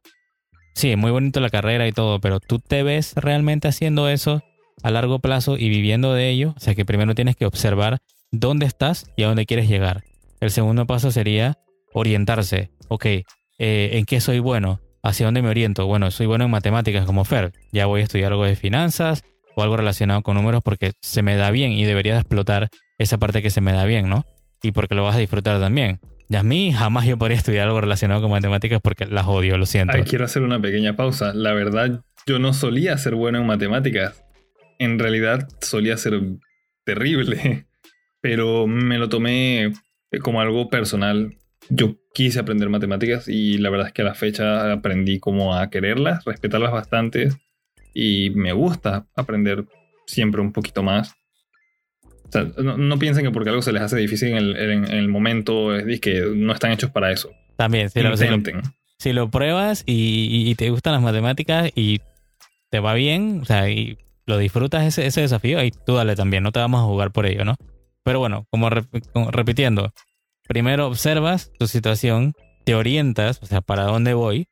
[0.76, 4.42] Sí, muy bonito la carrera y todo, pero tú te ves realmente haciendo eso
[4.82, 6.54] a largo plazo y viviendo de ello.
[6.58, 8.00] O sea que primero tienes que observar
[8.32, 10.04] dónde estás y a dónde quieres llegar.
[10.40, 11.60] El segundo paso sería
[11.94, 12.72] orientarse.
[12.90, 13.26] Ok, eh,
[13.60, 14.80] ¿en qué soy bueno?
[15.02, 15.86] ¿Hacia dónde me oriento?
[15.86, 17.52] Bueno, soy bueno en matemáticas como Fer.
[17.72, 19.24] Ya voy a estudiar algo de finanzas,
[19.56, 23.18] o algo relacionado con números porque se me da bien y debería de explotar esa
[23.18, 24.26] parte que se me da bien, ¿no?
[24.62, 26.00] Y porque lo vas a disfrutar también.
[26.30, 29.66] Y a mí jamás yo podría estudiar algo relacionado con matemáticas porque las odio, lo
[29.66, 29.98] siento.
[30.06, 31.34] quiero hacer una pequeña pausa.
[31.34, 34.24] La verdad, yo no solía ser bueno en matemáticas.
[34.80, 36.20] En realidad solía ser
[36.86, 37.68] terrible,
[38.22, 39.74] pero me lo tomé
[40.22, 41.36] como algo personal.
[41.70, 45.70] Yo quise aprender matemáticas y la verdad es que a la fecha aprendí como a
[45.70, 47.30] quererlas, respetarlas bastante
[47.94, 49.66] y me gusta aprender
[50.06, 51.16] siempre un poquito más.
[52.04, 55.08] O sea, no, piensen que porque algo se les hace difícil en el, en, el
[55.08, 57.32] momento es que no están hechos para eso.
[57.56, 58.18] También, si, lo,
[58.98, 62.02] si lo, pruebas y, te gustan las matemáticas y
[62.72, 66.42] te va bien, o sea, y lo disfrutas ese, ese desafío, ahí tú dale también,
[66.42, 67.56] no te vamos a jugar por ello, ¿no?
[68.04, 68.70] Pero bueno, como,
[69.14, 69.94] como repitiendo,
[70.48, 74.48] primero observas tu situación, te orientas, o sea, para dónde voy,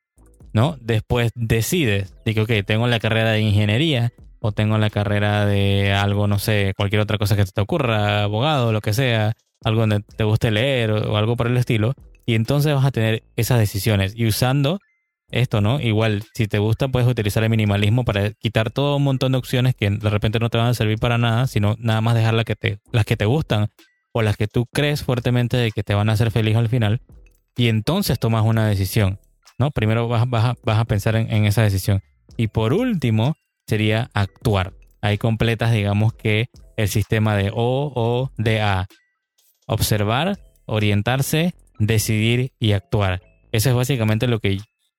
[0.54, 0.78] ¿no?
[0.82, 5.94] Después decides, de que, ok, tengo la carrera de ingeniería o tengo la carrera de
[5.94, 10.02] algo, no sé, cualquier otra cosa que te ocurra, abogado, lo que sea, algo donde
[10.02, 11.94] te guste leer o, algo por el estilo.
[12.26, 14.14] Y entonces vas a tener esas decisiones.
[14.16, 14.80] Y usando
[15.30, 15.80] esto, ¿no?
[15.80, 19.76] Igual, si te gusta, puedes utilizar el minimalismo para quitar todo un montón de opciones
[19.76, 22.46] que de repente no te van a servir para nada, sino nada más dejar las
[22.46, 23.70] que te, las que te gustan
[24.14, 27.02] o las que tú crees fuertemente de que te van a hacer feliz al final.
[27.56, 29.20] Y entonces tomas una decisión.
[29.58, 29.72] ¿no?
[29.72, 30.28] Primero vas,
[30.66, 32.02] a, pensar en, esa decisión.
[32.36, 33.36] Y por último,
[33.68, 34.74] sería actuar.
[35.02, 36.48] Ahí completas, digamos que
[36.78, 38.88] el sistema de O, O, D, A.
[39.68, 43.22] Observar, orientarse, decidir y actuar.
[43.52, 44.58] Eso es básicamente lo que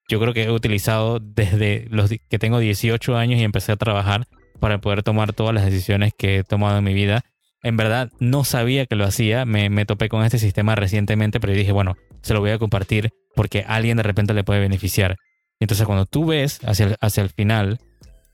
[0.09, 4.27] yo creo que he utilizado desde los que tengo 18 años y empecé a trabajar
[4.59, 7.23] para poder tomar todas las decisiones que he tomado en mi vida.
[7.63, 11.53] En verdad no sabía que lo hacía, me, me topé con este sistema recientemente, pero
[11.53, 15.17] dije, bueno, se lo voy a compartir porque alguien de repente le puede beneficiar.
[15.59, 17.79] entonces cuando tú ves hacia el, hacia el final,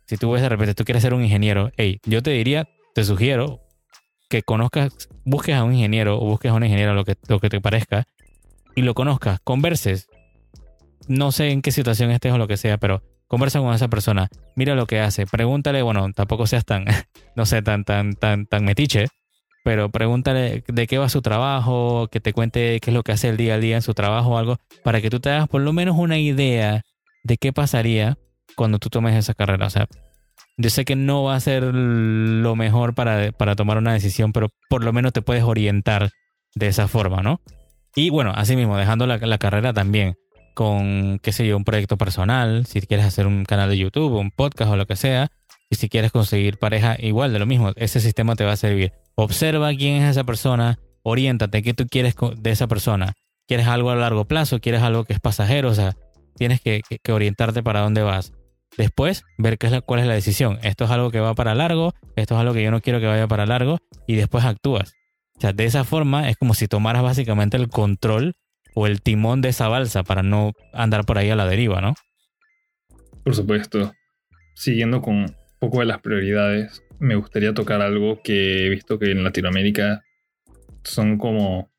[0.08, 3.04] si tú ves de repente, tú quieres ser un ingeniero, hey, yo te diría, te
[3.04, 3.62] sugiero
[4.30, 7.50] que conozcas, busques a un ingeniero o busques a un ingeniero lo que, lo que
[7.50, 8.08] te parezca
[8.76, 10.08] y lo conozcas, converses.
[11.08, 14.30] No sé en qué situación estés o lo que sea, pero conversa con esa persona,
[14.56, 16.86] mira lo que hace, pregúntale, bueno, tampoco seas tan,
[17.36, 19.08] no sé, tan, tan, tan, tan metiche,
[19.70, 23.30] pero pregúntale de qué va su trabajo, que te cuente qué es lo que hace
[23.30, 25.62] el día a día en su trabajo o algo, para que tú te hagas por
[25.62, 26.82] lo menos una idea
[27.24, 28.18] de qué pasaría
[28.56, 29.68] cuando tú tomes esa carrera.
[29.68, 29.86] O sea,
[30.58, 34.50] yo sé que no va a ser lo mejor para, para tomar una decisión, pero
[34.72, 36.10] por lo menos te puedes orientar
[36.56, 37.40] de esa forma, ¿no?
[37.94, 40.16] Y bueno, así mismo, dejando la, la carrera también
[40.56, 44.32] con, qué sé yo, un proyecto personal, si quieres hacer un canal de YouTube, un
[44.32, 45.30] podcast o lo que sea,
[45.70, 48.94] y si quieres conseguir pareja, igual de lo mismo, ese sistema te va a servir.
[49.22, 53.16] Observa quién es esa persona, oriéntate, qué tú quieres de esa persona.
[53.50, 54.62] ¿Quieres algo a largo plazo?
[54.62, 55.68] ¿Quieres algo que es pasajero?
[55.68, 55.98] O sea,
[56.38, 58.32] tienes que, orientarte para dónde vas.
[58.78, 60.58] Después, ver qué es la, cuál es la decisión.
[60.64, 63.08] Esto es algo que va para largo, esto es algo que yo no quiero que
[63.08, 64.94] vaya para largo, y después actúas.
[65.36, 68.36] O sea, de esa forma es como si tomaras básicamente el control
[68.74, 71.94] o el timón de esa balsa para no andar por ahí a la deriva, ¿no?
[73.26, 73.92] Por supuesto.
[74.56, 79.12] Siguiendo con un poco de las prioridades, me gustaría tocar algo que he visto que
[79.12, 80.04] en Latinoamérica
[80.84, 81.72] son como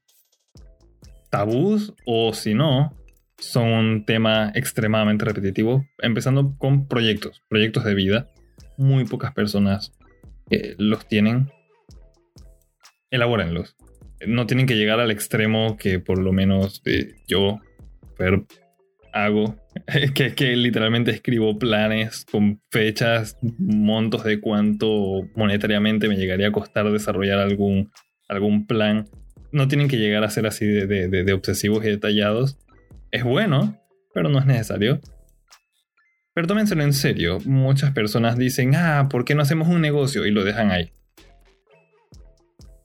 [1.30, 2.96] tabús o si no,
[3.38, 8.28] son un tema extremadamente repetitivo, empezando con proyectos, proyectos de vida.
[8.76, 9.92] Muy pocas personas
[10.50, 11.50] eh, los tienen.
[13.10, 13.76] Elabórenlos
[14.26, 17.60] no tienen que llegar al extremo que por lo menos eh, yo
[19.12, 19.56] hago,
[20.14, 26.90] que, que literalmente escribo planes con fechas, montos de cuánto monetariamente me llegaría a costar
[26.90, 27.90] desarrollar algún,
[28.28, 29.08] algún plan.
[29.52, 32.58] No tienen que llegar a ser así de, de obsesivos y detallados.
[33.10, 33.80] Es bueno,
[34.14, 35.00] pero no es necesario.
[36.34, 37.38] Pero tómenselo en serio.
[37.44, 40.26] Muchas personas dicen, ah, ¿por qué no hacemos un negocio?
[40.26, 40.92] Y lo dejan ahí.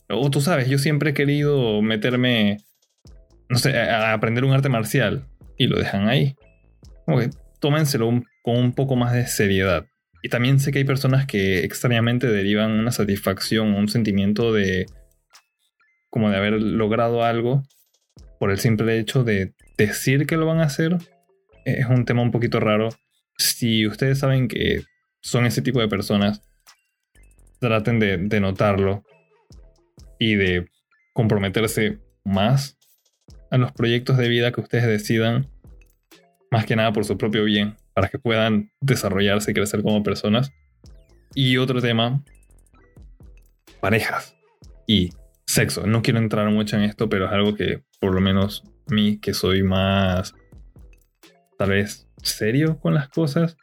[0.10, 2.58] O tú sabes, yo siempre he querido meterme,
[3.50, 6.36] no sé, a aprender un arte marcial y lo dejan ahí.
[7.06, 9.86] Como que tómenselo con un poco más de seriedad.
[10.24, 14.88] Y también sé que hay personas que extrañamente derivan una satisfacción, un sentimiento de
[16.10, 17.64] como de haber logrado algo
[18.40, 20.98] por el simple hecho de decir que lo van a hacer.
[21.66, 22.90] Es un tema un poquito raro.
[23.38, 24.84] Si ustedes saben que
[25.22, 26.42] son ese tipo de personas,
[27.60, 29.04] traten de, de notarlo
[30.20, 30.68] y de
[31.14, 32.78] comprometerse más
[33.52, 35.48] a los proyectos de vida que ustedes decidan,
[36.56, 40.54] más que nada por su propio bien, para que puedan desarrollarse y crecer como personas.
[41.34, 42.24] Y otro tema,
[43.82, 44.38] parejas
[44.88, 45.10] y
[45.46, 45.86] sexo.
[45.86, 49.34] No quiero entrar mucho en esto, pero es algo que por lo menos mí, que
[49.34, 50.34] soy más,
[51.58, 53.58] tal vez, serio con las cosas,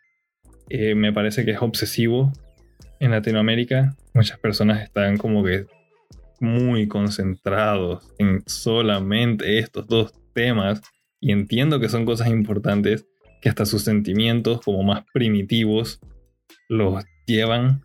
[0.68, 2.30] eh, me parece que es obsesivo
[3.00, 3.96] en Latinoamérica.
[4.12, 5.64] Muchas personas están como que
[6.40, 10.82] muy concentrados en solamente estos dos temas
[11.22, 13.06] y entiendo que son cosas importantes
[13.40, 16.00] que hasta sus sentimientos como más primitivos
[16.68, 17.84] los llevan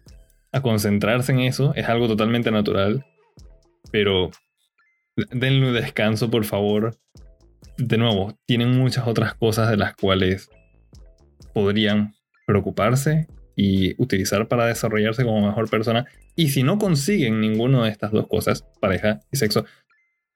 [0.51, 3.05] a concentrarse en eso, es algo totalmente natural,
[3.91, 4.31] pero
[5.31, 6.97] denle un descanso por favor.
[7.77, 10.49] De nuevo, tienen muchas otras cosas de las cuales
[11.53, 12.15] podrían
[12.47, 16.07] preocuparse y utilizar para desarrollarse como mejor persona.
[16.35, 19.63] Y si no consiguen ninguna de estas dos cosas, pareja y sexo,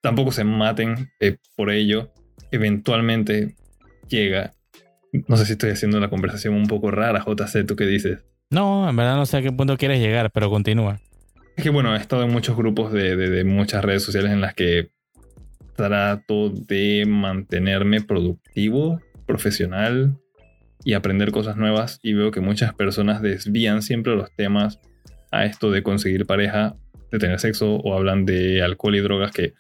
[0.02, 2.12] tampoco se maten eh, por ello.
[2.52, 3.56] Eventualmente
[4.08, 4.54] llega.
[5.28, 8.20] No sé si estoy haciendo la conversación un poco rara, JC, ¿tú qué dices?
[8.50, 11.00] No, en verdad no sé a qué punto quieres llegar, pero continúa.
[11.56, 14.54] Es que bueno, he estado en muchos grupos de, de muchas redes sociales en las
[14.54, 14.90] que
[15.76, 20.18] trato de mantenerme productivo, profesional,
[20.84, 24.80] y aprender cosas nuevas y veo que muchas personas desvían siempre los temas
[25.32, 26.76] a esto de conseguir pareja,
[27.12, 29.54] de tener sexo o hablan de alcohol y drogas que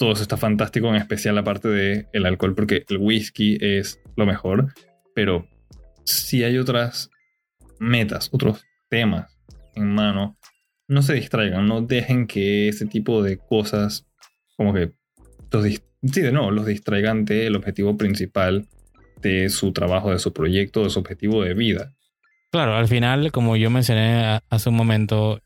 [0.00, 4.00] todo eso está fantástico, en especial la parte del el alcohol porque el whisky es
[4.16, 4.72] lo mejor,
[5.14, 5.46] pero
[6.04, 7.10] si hay otras
[7.78, 9.38] metas, otros temas
[9.74, 10.38] en mano,
[10.88, 14.06] no se distraigan, no dejen que ese tipo de cosas
[14.56, 14.92] como que
[15.52, 18.68] los, sí, de nuevo, los distraigan del objetivo principal
[19.20, 21.92] de su trabajo, de su proyecto, de su objetivo de vida.
[22.50, 25.42] Claro, al final, como yo mencioné hace un momento,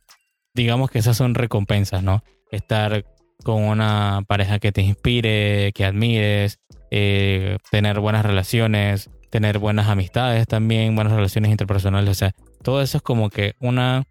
[0.55, 2.23] digamos que esas son recompensas, ¿no?
[2.53, 3.05] Estar
[3.43, 6.59] con una pareja que te inspire, que admires,
[6.91, 12.33] eh, tener buenas relaciones, tener buenas amistades también, buenas relaciones interpersonales, o sea,
[12.63, 14.05] todo eso es como que una,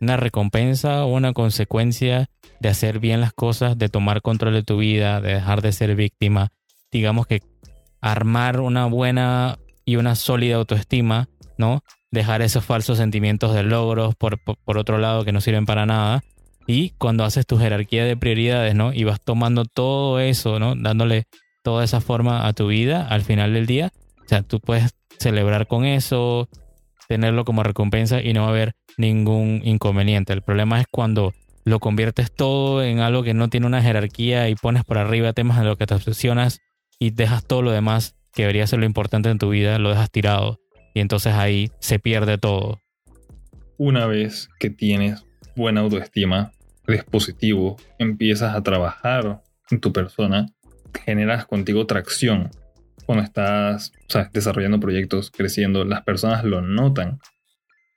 [0.00, 2.28] una recompensa o una consecuencia
[2.60, 5.94] de hacer bien las cosas, de tomar control de tu vida, de dejar de ser
[5.94, 6.48] víctima.
[6.90, 7.42] Digamos que
[8.00, 11.82] armar una buena y una sólida autoestima, ¿no?
[12.10, 16.22] Dejar esos falsos sentimientos de logros por, por, otro lado que no sirven para nada.
[16.70, 18.92] Y cuando haces tu jerarquía de prioridades, ¿no?
[18.92, 20.74] Y vas tomando todo eso, ¿no?
[20.76, 21.24] Dándole
[21.64, 23.90] toda esa forma a tu vida al final del día.
[24.22, 26.50] O sea, tú puedes celebrar con eso,
[27.08, 30.34] tenerlo como recompensa y no va a haber ningún inconveniente.
[30.34, 31.32] El problema es cuando
[31.64, 35.58] lo conviertes todo en algo que no tiene una jerarquía y pones por arriba temas
[35.58, 36.60] en los que te obsesionas
[36.98, 40.10] y dejas todo lo demás que debería ser lo importante en tu vida, lo dejas
[40.10, 40.58] tirado
[40.94, 42.82] y entonces ahí se pierde todo.
[43.78, 45.24] Una vez que tienes
[45.56, 46.52] buena autoestima,
[46.88, 50.46] eres positivo, empiezas a trabajar en tu persona,
[51.04, 52.50] generas contigo tracción.
[53.06, 53.92] Cuando estás
[54.32, 57.20] desarrollando proyectos, creciendo, las personas lo notan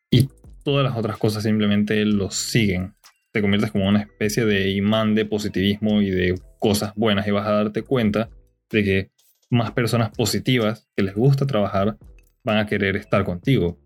[0.09, 0.29] y
[0.63, 2.95] todas las otras cosas simplemente lo siguen.
[3.31, 7.47] Te conviertes como una especie de imán de positivismo y de cosas buenas y vas
[7.47, 8.29] a darte cuenta
[8.69, 9.11] de que
[9.49, 11.97] más personas positivas que les gusta trabajar
[12.43, 13.79] van a querer estar contigo.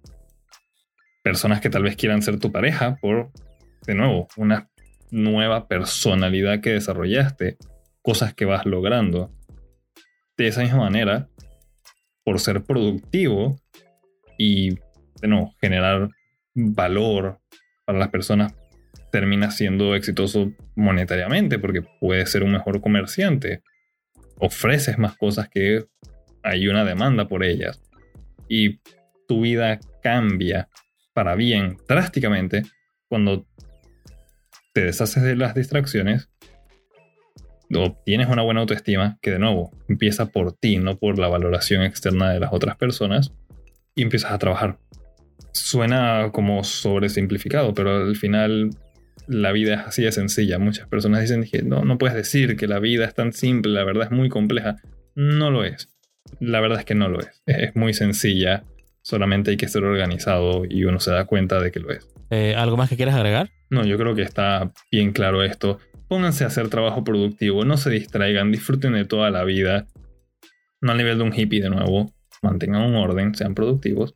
[1.23, 3.31] Personas que tal vez quieran ser tu pareja por,
[3.87, 4.69] de nuevo, una
[5.11, 7.57] nueva personalidad que desarrollaste,
[8.01, 9.31] cosas que vas logrando.
[10.37, 11.29] De esa misma manera,
[12.23, 13.59] por ser productivo
[14.37, 14.77] y,
[15.21, 16.09] nuevo, generar
[16.53, 17.39] valor
[17.85, 18.53] para las personas,
[19.11, 23.63] termina siendo exitoso monetariamente porque puedes ser un mejor comerciante.
[24.39, 25.85] Ofreces más cosas que
[26.43, 27.81] hay una demanda por ellas
[28.49, 28.79] y
[29.27, 30.69] tu vida cambia
[31.13, 32.63] para bien drásticamente
[33.07, 33.47] cuando
[34.76, 36.30] te deshaces de las distracciones,
[37.73, 42.32] obtienes una buena autoestima que de nuevo empieza por ti, no por la valoración externa
[42.32, 43.34] de las otras personas,
[43.95, 44.78] y empiezas a trabajar.
[45.53, 48.69] Suena como sobresimplificado, pero al final
[49.28, 50.59] la vida es así de sencilla.
[50.59, 53.84] Muchas personas dicen que no, no puedes decir que la vida es tan simple, la
[53.86, 54.76] verdad es muy compleja.
[55.15, 55.95] No lo es
[56.39, 57.41] la verdad es que no lo es.
[57.45, 58.63] Es muy sencilla,
[59.01, 62.07] solamente hay que ser organizado y uno se da cuenta de que lo es.
[62.30, 63.49] Eh, ¿Algo más que quieras agregar?
[63.70, 65.80] No, yo creo que está bien claro esto.
[66.07, 69.88] Pónganse a hacer trabajo productivo, no se distraigan, disfruten de toda la vida.
[70.82, 74.16] No a nivel de un hippie de nuevo, mantengan un orden, sean productivos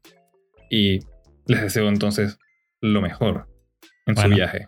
[0.70, 1.00] y
[1.48, 2.38] les deseo entonces
[2.80, 3.48] lo mejor
[4.06, 4.68] en su viaje.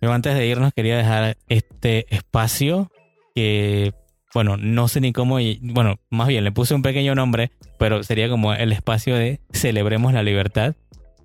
[0.00, 2.90] Yo antes de irnos quería dejar este espacio
[3.34, 3.92] que
[4.32, 8.28] bueno, no sé ni cómo, bueno, más bien le puse un pequeño nombre, pero sería
[8.28, 10.76] como el espacio de celebremos la libertad.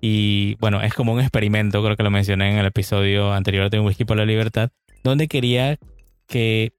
[0.08, 3.80] Y bueno, es como un experimento, creo que lo mencioné en el episodio anterior de
[3.80, 4.70] Whisky por la Libertad,
[5.02, 5.78] donde quería
[6.28, 6.74] que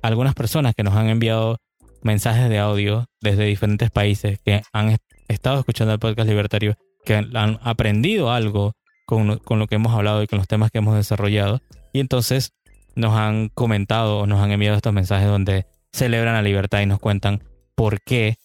[0.00, 1.58] algunas personas que nos han enviado
[2.00, 4.96] mensajes de audio desde diferentes países, que han
[5.28, 8.72] estado escuchando el podcast libertario, que han aprendido algo
[9.04, 11.60] con, con lo que hemos hablado y con los temas que hemos desarrollado.
[11.92, 12.54] Y entonces
[12.94, 17.00] nos han comentado o nos han enviado estos mensajes donde celebran la libertad y nos
[17.00, 17.44] cuentan
[17.74, 18.36] por qué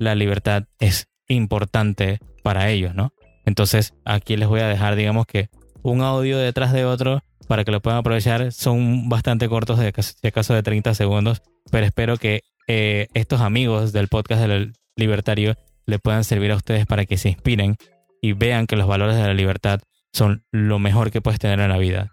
[0.00, 3.12] la libertad es importante para ellos, ¿no?
[3.48, 5.48] Entonces aquí les voy a dejar, digamos que
[5.82, 8.52] un audio detrás de otro para que lo puedan aprovechar.
[8.52, 9.88] Son bastante cortos, de
[10.28, 11.40] acaso de 30 segundos,
[11.70, 15.54] pero espero que eh, estos amigos del podcast del libertario
[15.86, 17.76] le puedan servir a ustedes para que se inspiren
[18.20, 19.80] y vean que los valores de la libertad
[20.12, 22.10] son lo mejor que puedes tener en la vida.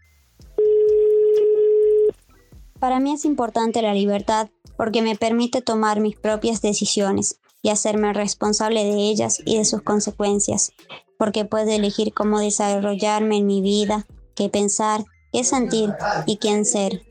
[2.80, 8.14] Para mí es importante la libertad porque me permite tomar mis propias decisiones y hacerme
[8.14, 10.72] responsable de ellas y de sus consecuencias,
[11.18, 14.06] porque puedo elegir cómo desarrollarme en mi vida,
[14.36, 15.94] qué pensar, qué sentir
[16.26, 17.02] y quién ser.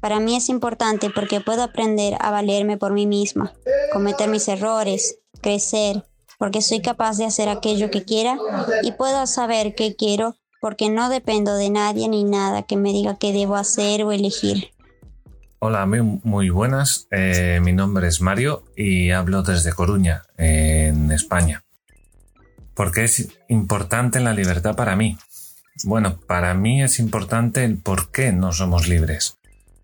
[0.00, 3.52] Para mí es importante porque puedo aprender a valerme por mí misma,
[3.92, 6.04] cometer mis errores, crecer,
[6.38, 8.36] porque soy capaz de hacer aquello que quiera
[8.82, 13.16] y puedo saber qué quiero porque no dependo de nadie ni nada que me diga
[13.16, 14.70] qué debo hacer o elegir.
[15.58, 17.06] Hola, muy, buenas.
[17.12, 21.62] Eh, mi nombre es Mario y hablo desde Coruña, en España.
[22.82, 25.16] ¿Por qué es importante la libertad para mí?
[25.84, 29.38] Bueno, para mí es importante el por qué no somos libres.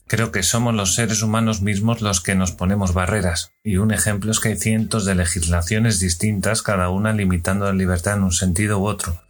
[0.08, 4.32] Creo que somos los seres humanos mismos los que nos ponemos barreras, y un ejemplo
[4.32, 8.80] es que hay cientos de legislaciones distintas, cada una limitando la libertad en un sentido
[8.80, 9.22] u otro.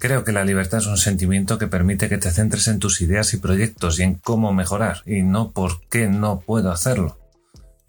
[0.00, 3.32] Creo que la libertad es un sentimiento que permite que te centres en tus ideas
[3.32, 7.16] y proyectos y en cómo mejorar, y no por qué no puedo hacerlo.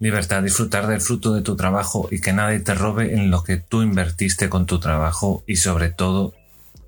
[0.00, 3.58] Libertad, disfrutar del fruto de tu trabajo y que nadie te robe en lo que
[3.58, 6.34] tú invertiste con tu trabajo y sobre todo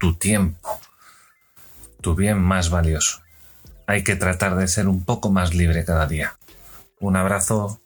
[0.00, 0.80] tu tiempo,
[2.00, 3.20] tu bien más valioso.
[3.86, 6.36] Hay que tratar de ser un poco más libre cada día.
[6.98, 7.80] Un abrazo.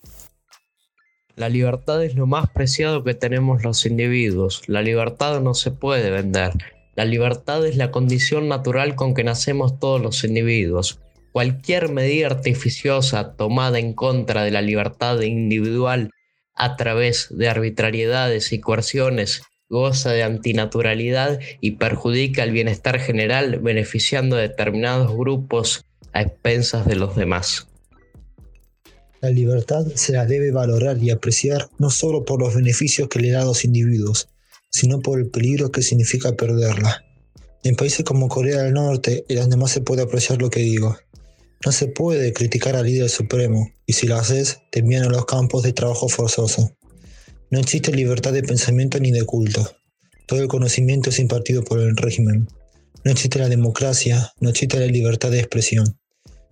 [1.34, 4.62] La libertad es lo más preciado que tenemos los individuos.
[4.68, 6.54] La libertad no se puede vender
[6.96, 10.98] la libertad es la condición natural con que nacemos todos los individuos.
[11.36, 16.10] Cualquier medida artificiosa tomada en contra de la libertad individual
[16.54, 24.36] a través de arbitrariedades y coerciones goza de antinaturalidad y perjudica el bienestar general beneficiando
[24.36, 25.84] a determinados grupos
[26.14, 27.68] a expensas de los demás.
[29.20, 33.32] La libertad se la debe valorar y apreciar no solo por los beneficios que le
[33.32, 34.30] da a los individuos,
[34.70, 37.04] sino por el peligro que significa perderla.
[37.62, 40.96] En países como Corea del Norte y donde más se puede apreciar lo que digo.
[41.64, 45.24] No se puede criticar al líder supremo, y si lo haces, te envían a los
[45.24, 46.76] campos de trabajo forzoso.
[47.50, 49.70] No existe libertad de pensamiento ni de culto.
[50.26, 52.48] Todo el conocimiento es impartido por el régimen.
[53.04, 55.98] No existe la democracia, no existe la libertad de expresión.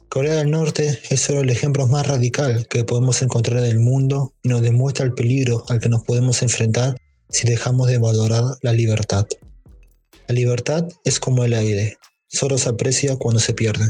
[0.09, 4.33] Corea del Norte es solo el ejemplo más radical que podemos encontrar en el mundo
[4.45, 6.97] y nos demuestra el peligro al que nos podemos enfrentar
[7.29, 9.27] si dejamos de valorar la libertad.
[10.29, 11.99] La libertad es como el aire,
[12.29, 13.87] solo se aprecia cuando se pierde.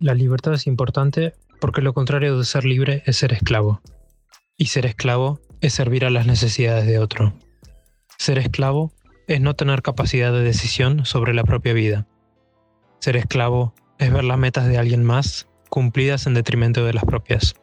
[0.00, 3.80] La libertad es importante porque lo contrario de ser libre es ser esclavo.
[4.56, 7.34] Y ser esclavo es servir a las necesidades de otro.
[8.16, 8.92] Ser esclavo
[9.26, 12.06] es no tener capacidad de decisión sobre la propia vida.
[13.00, 17.56] Ser esclavo es ver las metas de alguien más cumplidas en detrimento de las propias.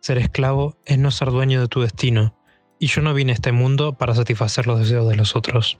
[0.00, 2.34] Ser esclavo es no ser dueño de tu destino,
[2.78, 5.78] y yo no vine a este mundo para satisfacer los deseos de los otros.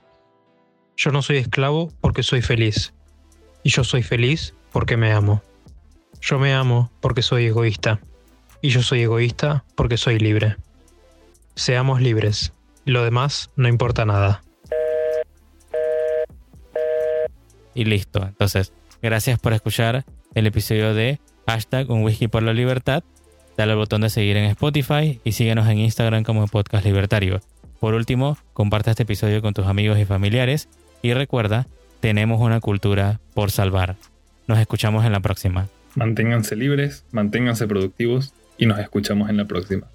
[0.95, 2.93] Yo no soy esclavo porque soy feliz,
[3.63, 5.41] y yo soy feliz porque me amo.
[6.21, 7.99] Yo me amo porque soy egoísta,
[8.61, 10.55] y yo soy egoísta porque soy libre.
[11.55, 12.53] Seamos libres,
[12.85, 14.43] lo demás no importa nada.
[17.73, 20.05] Y listo, entonces Gracias por escuchar
[20.35, 23.03] el episodio de hashtag Un Whisky por la Libertad.
[23.57, 27.41] Dale al botón de seguir en Spotify y síguenos en Instagram como Podcast Libertario.
[27.79, 30.69] Por último, comparte este episodio con tus amigos y familiares
[31.01, 31.65] y recuerda,
[31.99, 33.95] tenemos una cultura por salvar.
[34.45, 35.67] Nos escuchamos en la próxima.
[35.95, 39.87] Manténganse libres, manténganse productivos y nos escuchamos en la próxima.